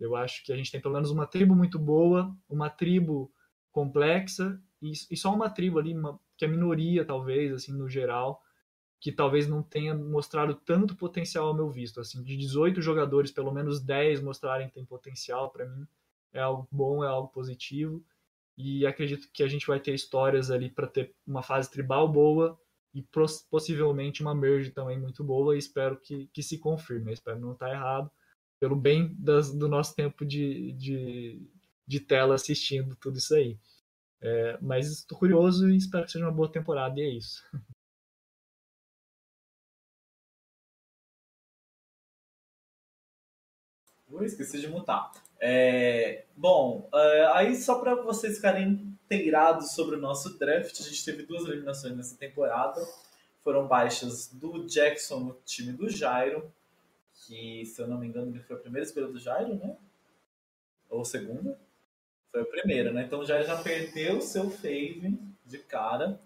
[0.00, 3.32] Eu acho que a gente tem pelo menos uma tribo muito boa, uma tribo
[3.70, 8.42] complexa e, e só uma tribo ali, uma, que é minoria talvez, assim, no geral,
[9.02, 12.00] que talvez não tenha mostrado tanto potencial ao meu visto.
[12.00, 15.84] Assim, de 18 jogadores, pelo menos 10 mostrarem que tem potencial, para mim
[16.32, 18.00] é algo bom, é algo positivo
[18.56, 22.56] e acredito que a gente vai ter histórias ali para ter uma fase tribal boa
[22.94, 23.04] e
[23.50, 27.70] possivelmente uma merge também muito boa e espero que, que se confirme, espero não estar
[27.70, 28.08] errado,
[28.60, 31.42] pelo bem das, do nosso tempo de, de,
[31.84, 33.58] de, tela assistindo tudo isso aí.
[34.20, 37.42] É, mas estou curioso e espero que seja uma boa temporada e é isso.
[44.12, 45.10] Ui, esqueci de mutar.
[45.40, 51.02] É, bom, é, aí só para vocês ficarem inteirados sobre o nosso draft, a gente
[51.02, 52.86] teve duas eliminações nessa temporada.
[53.42, 56.52] Foram baixas do Jackson no time do Jairo,
[57.26, 59.76] que, se eu não me engano, ele foi a primeira escolha do Jairo, né?
[60.90, 61.58] Ou segunda?
[62.30, 63.04] Foi a primeira, né?
[63.04, 66.20] Então o Jairo já perdeu seu fave de cara.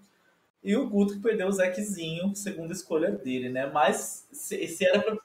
[0.62, 3.66] E o Guto que perdeu o Zequezinho, segunda escolha dele, né?
[3.66, 5.16] Mas se, se era pra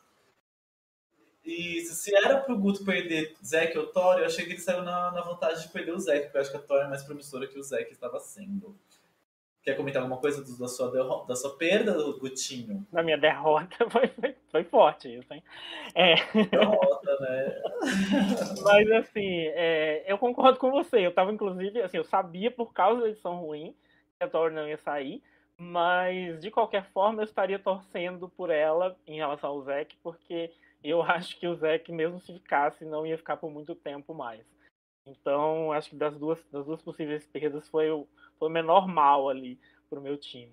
[2.01, 5.21] se era pro Guto perder Zeke ou Thor, eu achei que ele saiu na, na
[5.21, 7.59] vantagem de perder o Zeke, porque eu acho que a Thor é mais promissora que
[7.59, 8.75] o Zeke estava sendo.
[9.61, 12.83] Quer comentar alguma coisa da sua, da sua perda, Gutinho?
[12.91, 15.43] Da minha derrota foi, foi, foi forte isso, hein?
[15.93, 16.15] É...
[16.45, 17.61] Derrota, né?
[18.63, 21.05] Mas assim, é, eu concordo com você.
[21.05, 23.75] Eu tava, inclusive, assim, eu sabia por causa da edição ruim
[24.17, 25.21] que a Thor não ia sair,
[25.55, 30.51] mas de qualquer forma eu estaria torcendo por ela em relação ao Zeke, porque
[30.83, 34.45] eu acho que o Zeke, mesmo se ficasse, não ia ficar por muito tempo mais.
[35.05, 38.07] Então, acho que das duas, das duas possíveis perdas foi o,
[38.37, 39.59] foi o menor mal ali
[39.89, 40.51] para o meu time.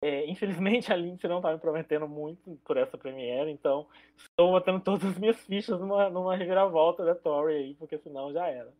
[0.00, 4.82] É, infelizmente, a Lindsay não está me prometendo muito por essa Premiere, então estou botando
[4.82, 8.72] todas as minhas fichas numa, numa reviravolta da Tori aí, porque senão já era.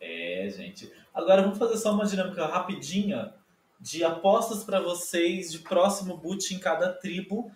[0.00, 0.90] É, gente.
[1.12, 3.34] Agora vamos fazer só uma dinâmica rapidinha
[3.78, 7.50] de apostas para vocês de próximo boot em cada tribo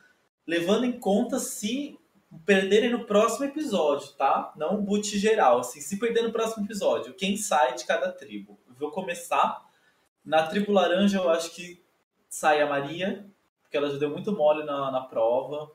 [0.47, 1.99] levando em conta se
[2.45, 4.53] perderem no próximo episódio, tá?
[4.57, 8.59] Não boot geral, assim, se perder no próximo episódio, quem sai de cada tribo.
[8.69, 9.65] Eu vou começar.
[10.25, 11.83] Na tribo laranja, eu acho que
[12.29, 13.27] sai a Maria,
[13.63, 15.71] porque ela já deu muito mole na, na prova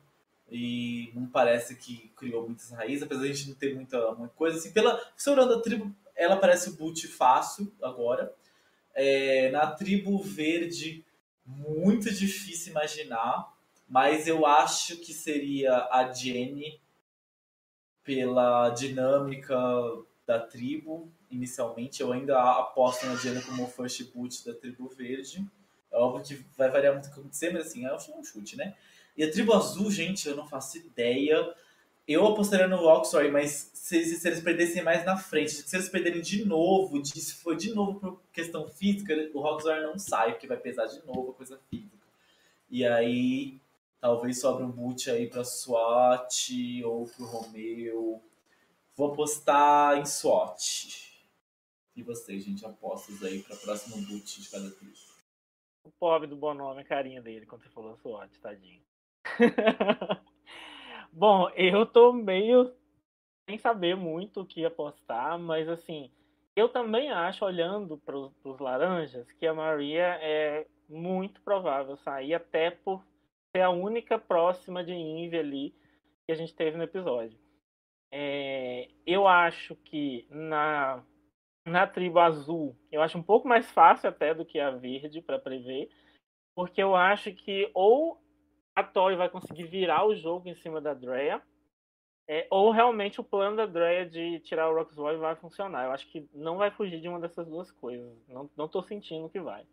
[0.51, 4.34] e não parece que criou muitas raízes, apesar de a gente não ter muita, muita
[4.34, 4.57] coisa.
[4.57, 8.34] Assim, pela, se olhando a tribo, ela parece o boot fácil agora.
[8.93, 11.05] É, na tribo verde,
[11.45, 13.53] muito difícil imaginar
[13.90, 16.80] mas eu acho que seria a Jenny
[18.04, 19.58] pela dinâmica
[20.28, 21.12] da tribo.
[21.32, 25.44] Inicialmente, eu ainda aposto na Jenny como first boot da tribo verde.
[25.92, 28.76] É óbvio que vai variar muito o que acontecer, mas assim, é um chute, né?
[29.18, 31.54] E a tribo azul, gente, eu não faço ideia.
[32.08, 36.22] Eu apostaria no Roxroy, mas se, se, eles perdessem mais na frente, se eles perderem
[36.22, 40.58] de novo, se for de novo por questão física, o Roxroy não sai, porque vai
[40.58, 41.98] pesar de novo a coisa física.
[42.70, 43.60] E aí
[44.00, 48.22] Talvez sobre um boot aí para SWAT ou para o Romeo.
[48.95, 51.10] Vou apostar em SWAT.
[51.95, 54.93] E vocês, gente, apostas aí para próximo boot de cada tribo.
[55.84, 58.82] O pobre do Bonome, a carinha dele quando você falou SWAT, tadinho.
[61.12, 62.74] Bom, eu tô meio
[63.50, 66.10] sem saber muito o que apostar, mas assim,
[66.56, 72.72] eu também acho, olhando para os laranjas, que a Maria é muito provável sair, até
[72.72, 73.04] por
[73.52, 75.76] ser a única próxima de Inve ali
[76.26, 77.38] que a gente teve no episódio.
[78.12, 81.04] É, eu acho que na,
[81.66, 85.39] na tribo azul, eu acho um pouco mais fácil até do que a verde para
[85.39, 85.89] prever,
[86.56, 88.22] porque eu acho que ou
[88.76, 91.41] a Tori vai conseguir virar o jogo em cima da Drea,
[92.28, 95.86] é, ou realmente o plano da Drea de tirar o Roxroy vai funcionar.
[95.86, 98.16] Eu acho que não vai fugir de uma dessas duas coisas.
[98.28, 99.66] Não, não tô sentindo que vai.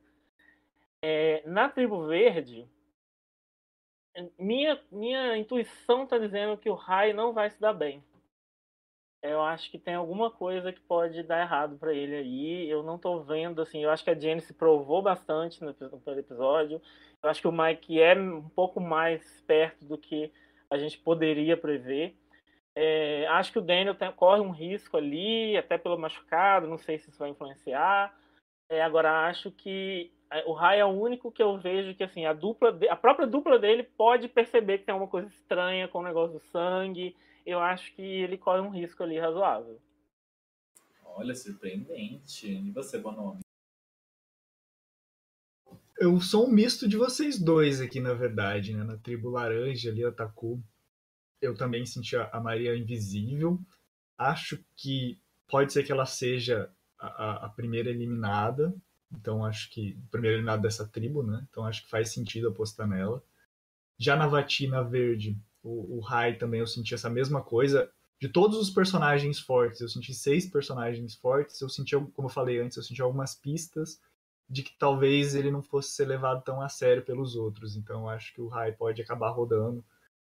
[1.03, 2.67] É, na tribo verde,
[4.39, 8.03] minha, minha intuição está dizendo que o Rai não vai se dar bem.
[9.23, 12.71] Eu acho que tem alguma coisa que pode dar errado para ele aí.
[12.71, 13.83] Eu não estou vendo, assim.
[13.83, 16.81] Eu acho que a Jenny se provou bastante no, no episódio.
[17.23, 20.33] Eu acho que o Mike é um pouco mais perto do que
[20.71, 22.15] a gente poderia prever.
[22.75, 26.69] É, acho que o Daniel tem, corre um risco ali, até pelo machucado.
[26.69, 28.15] Não sei se isso vai influenciar.
[28.69, 30.13] É, agora, acho que
[30.47, 33.59] o Rai é o único que eu vejo que assim a dupla a própria dupla
[33.59, 37.17] dele pode perceber que tem alguma coisa estranha com o negócio do sangue.
[37.45, 39.81] Eu acho que ele corre um risco ali razoável.
[41.05, 42.47] Olha surpreendente.
[42.49, 43.41] E você Bonomi?
[45.99, 48.85] Eu sou um misto de vocês dois aqui na verdade né?
[48.85, 50.61] Na tribo laranja ali atacou
[51.41, 53.61] eu também senti a Maria invisível.
[54.19, 58.75] Acho que pode ser que ela seja a, a primeira eliminada
[59.13, 61.47] então acho que primeiro eliminado dessa tribo, né?
[61.51, 63.23] Então acho que faz sentido apostar nela.
[63.99, 67.91] Já na Vatina Verde, o, o Rai também eu senti essa mesma coisa.
[68.21, 71.61] De todos os personagens fortes, eu senti seis personagens fortes.
[71.61, 74.01] Eu senti, como eu falei antes, eu senti algumas pistas
[74.49, 77.77] de que talvez ele não fosse ser levado tão a sério pelos outros.
[77.77, 79.85] Então acho que o Rai pode acabar rodando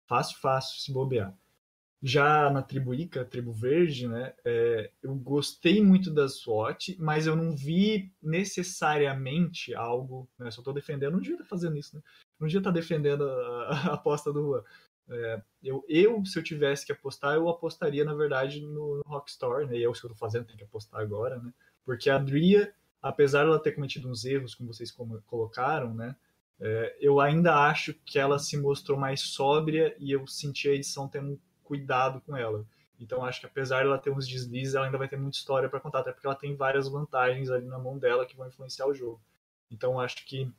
[0.06, 1.34] fácil, fácil se bobear.
[2.00, 7.34] Já na tribo Ica, tribo verde, né, é, eu gostei muito da SWAT, mas eu
[7.34, 12.02] não vi necessariamente algo, né, só estou defendendo, não devia estar fazendo isso, né?
[12.38, 14.64] Não devia estar defendendo a, a aposta do Juan.
[15.10, 19.66] É, eu, eu, se eu tivesse que apostar, eu apostaria, na verdade, no, no Rockstar,
[19.66, 19.78] né?
[19.78, 21.52] E é o que eu tô fazendo, tem que apostar agora, né?
[21.84, 24.94] Porque a Dria, apesar de ela ter cometido uns erros, como vocês
[25.26, 26.14] colocaram, né?
[26.60, 31.08] É, eu ainda acho que ela se mostrou mais sóbria e eu senti a edição
[31.08, 32.65] tendo cuidado com ela.
[32.99, 35.69] Então acho que apesar de ela ter uns deslizes, ela ainda vai ter muita história
[35.69, 38.86] para contar, até porque ela tem várias vantagens ali na mão dela que vão influenciar
[38.86, 39.20] o jogo.
[39.70, 40.51] Então acho que,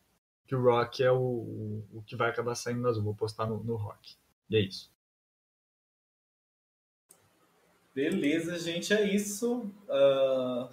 [0.48, 3.62] que o Rock é o, o, o que vai acabar saindo nas Vou postar no,
[3.64, 4.16] no Rock.
[4.50, 4.90] E é isso.
[7.94, 9.70] Beleza, gente, é isso.
[9.90, 10.70] Uh,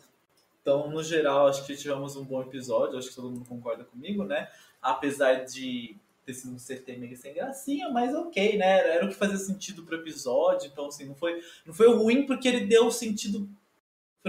[0.61, 4.23] então, no geral, acho que tivemos um bom episódio, acho que todo mundo concorda comigo,
[4.25, 4.49] né?
[4.81, 5.97] Apesar de
[6.27, 8.95] ter sido um CT meio sem gracinha, mas ok, né?
[8.97, 12.49] Era o que fazia sentido pro episódio, então assim, não foi, não foi ruim porque
[12.49, 13.49] ele deu sentido,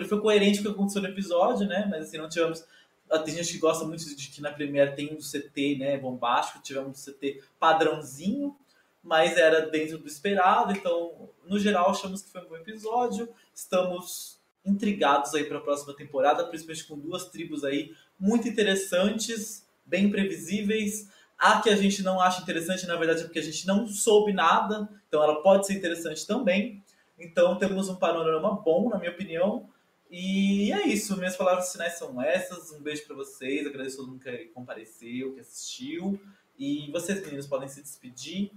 [0.07, 1.87] foi coerente com o que aconteceu no episódio, né?
[1.89, 2.63] Mas assim, não tivemos
[3.09, 6.61] ah, tem gente que gosta muito de que na Premiere tem um CT né, bombástico,
[6.61, 8.55] tivemos um CT padrãozinho,
[9.01, 13.29] mas era dentro do esperado, então, no geral, achamos que foi um bom episódio.
[13.55, 20.11] Estamos intrigados aí para a próxima temporada, principalmente com duas tribos aí muito interessantes, bem
[20.11, 21.07] previsíveis.
[21.37, 24.33] A que a gente não acha interessante, na verdade, é porque a gente não soube
[24.33, 26.83] nada, então ela pode ser interessante também.
[27.17, 29.69] Então temos um panorama bom, na minha opinião.
[30.09, 32.71] E é isso, minhas palavras finais são essas.
[32.71, 36.19] Um beijo para vocês, agradeço a todo mundo que compareceu, que assistiu.
[36.57, 38.51] E vocês, meninos, podem se despedir.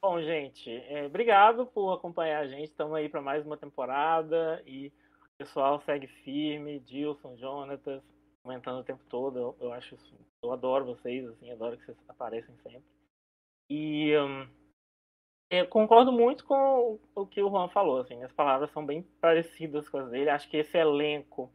[0.00, 2.64] Bom, gente, é, obrigado por acompanhar a gente.
[2.64, 6.80] Estamos aí para mais uma temporada e o pessoal segue firme.
[6.80, 8.02] Dilson, Jonatas,
[8.42, 9.38] comentando o tempo todo.
[9.38, 12.82] Eu, eu acho isso, eu adoro vocês, assim, adoro que vocês aparecem sempre.
[13.70, 14.46] E um,
[15.50, 19.88] eu concordo muito com o que o Juan falou, assim, as palavras são bem parecidas
[19.88, 20.30] com as dele.
[20.30, 21.52] Acho que esse elenco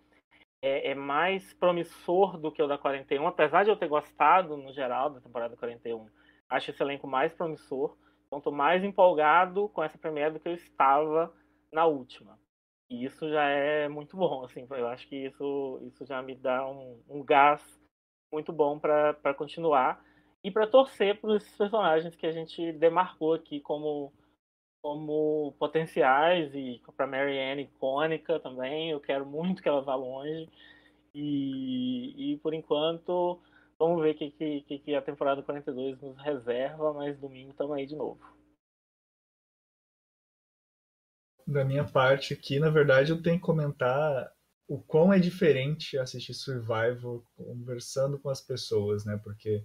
[0.62, 4.72] é, é, mais promissor do que o da 41, apesar de eu ter gostado no
[4.74, 6.08] geral da temporada 41.
[6.50, 7.98] Acho esse elenco mais promissor.
[8.28, 11.34] Então, tô mais empolgado com essa premiere do que eu estava
[11.72, 12.38] na última.
[12.90, 16.66] E isso já é muito bom, assim, eu acho que isso, isso já me dá
[16.68, 17.62] um, um gás
[18.32, 20.02] muito bom para continuar
[20.44, 24.14] e para torcer para os personagens que a gente demarcou aqui como,
[24.82, 28.92] como potenciais e para Marianne icônica também.
[28.92, 30.50] Eu quero muito que ela vá longe.
[31.14, 33.42] E, e por enquanto,
[33.78, 34.32] vamos ver o que,
[34.62, 38.37] que, que a temporada 42 nos reserva, mas domingo estamos aí de novo
[41.48, 44.30] da minha parte aqui, na verdade, eu tenho que comentar
[44.68, 49.18] o quão é diferente assistir Survival conversando com as pessoas, né?
[49.24, 49.64] Porque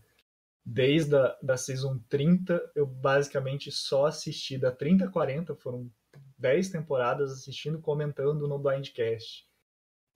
[0.65, 5.91] desde a da Season 30, eu basicamente só assisti da 30 a 40, foram
[6.39, 9.45] 10 temporadas assistindo comentando no Blindcast.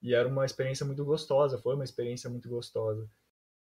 [0.00, 3.10] E era uma experiência muito gostosa, foi uma experiência muito gostosa.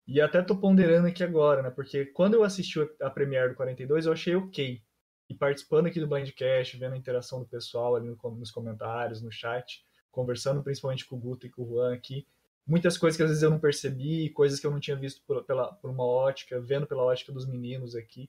[0.07, 1.71] E até tô ponderando aqui agora, né?
[1.71, 4.81] Porque quando eu assisti a Premiere do 42, eu achei ok
[5.29, 9.85] e participando aqui do Blindcast, vendo a interação do pessoal ali nos comentários, no chat,
[10.11, 12.27] conversando principalmente com o Guto e com o Juan aqui.
[12.67, 15.43] Muitas coisas que às vezes eu não percebi, coisas que eu não tinha visto por,
[15.45, 18.29] pela, por uma ótica, vendo pela ótica dos meninos aqui.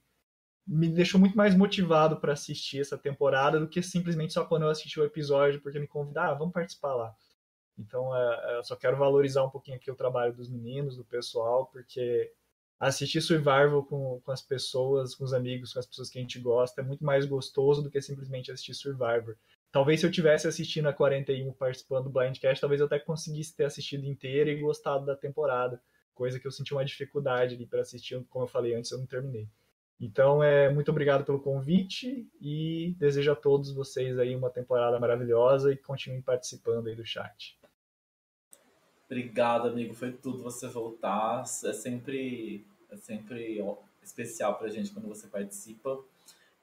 [0.68, 4.70] Me deixou muito mais motivado para assistir essa temporada do que simplesmente só quando eu
[4.70, 7.16] assisti o episódio, porque me convidaram, ah, vamos participar lá.
[7.78, 11.06] Então, é, é, eu só quero valorizar um pouquinho aqui o trabalho dos meninos, do
[11.06, 12.32] pessoal, porque
[12.80, 16.40] assistir Survival com, com as pessoas, com os amigos, com as pessoas que a gente
[16.40, 19.36] gosta, é muito mais gostoso do que simplesmente assistir Survivor.
[19.72, 23.66] Talvez se eu tivesse assistindo a 41 participando do Blindcast, talvez eu até conseguisse ter
[23.66, 25.82] assistido inteira e gostado da temporada,
[26.16, 29.06] coisa que eu senti uma dificuldade ali para assistir, como eu falei antes, eu não
[29.06, 29.48] terminei.
[30.00, 35.74] Então, é muito obrigado pelo convite e desejo a todos vocês aí uma temporada maravilhosa
[35.74, 37.59] e continuem participando aí do chat.
[39.10, 39.96] Obrigado, amigo.
[39.96, 41.42] Foi tudo você voltar.
[41.42, 43.60] É sempre, é sempre
[44.04, 46.00] especial pra gente quando você participa.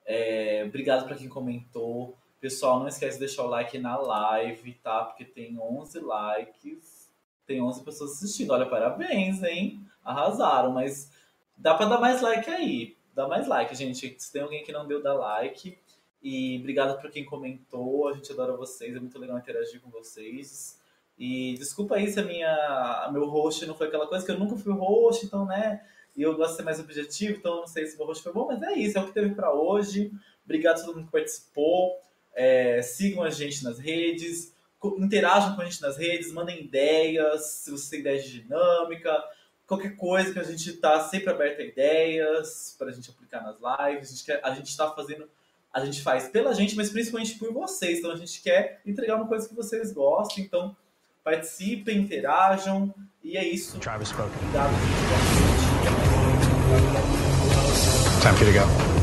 [0.04, 2.16] É, obrigado para quem comentou.
[2.40, 5.04] Pessoal, não esquece de deixar o like na live, tá?
[5.04, 7.10] Porque tem 11 likes,
[7.44, 8.52] tem 11 pessoas assistindo.
[8.52, 9.84] Olha, parabéns, hein?
[10.04, 11.10] Arrasaram, mas
[11.56, 12.96] dá para dar mais like aí.
[13.12, 14.14] Dá mais like, gente.
[14.22, 15.76] Se tem alguém que não deu, dá like.
[16.22, 18.06] E obrigado para quem comentou.
[18.06, 20.75] A gente adora vocês, é muito legal interagir com vocês.
[21.18, 24.56] E desculpa aí se a minha, meu host não foi aquela coisa, que eu nunca
[24.56, 25.82] fui host, então, né?
[26.14, 28.32] E eu gosto de ser mais objetivo, então não sei se o meu host foi
[28.32, 30.10] bom, mas é isso, é o que teve para hoje.
[30.44, 31.98] Obrigado a todo mundo que participou.
[32.34, 34.54] É, sigam a gente nas redes,
[34.98, 39.24] interajam com a gente nas redes, mandem ideias, se você tem ideias de dinâmica,
[39.66, 43.56] qualquer coisa que a gente está sempre aberto a ideias para a gente aplicar nas
[43.56, 44.24] lives.
[44.42, 45.28] A gente está fazendo,
[45.72, 47.98] a gente faz pela gente, mas principalmente por vocês.
[47.98, 50.44] Então a gente quer entregar uma coisa que vocês gostem.
[50.44, 50.76] Então
[51.26, 52.94] participem, interajam.
[53.24, 53.78] E é isso.
[53.80, 54.30] Travis gente.
[58.22, 58.95] Time for you to go.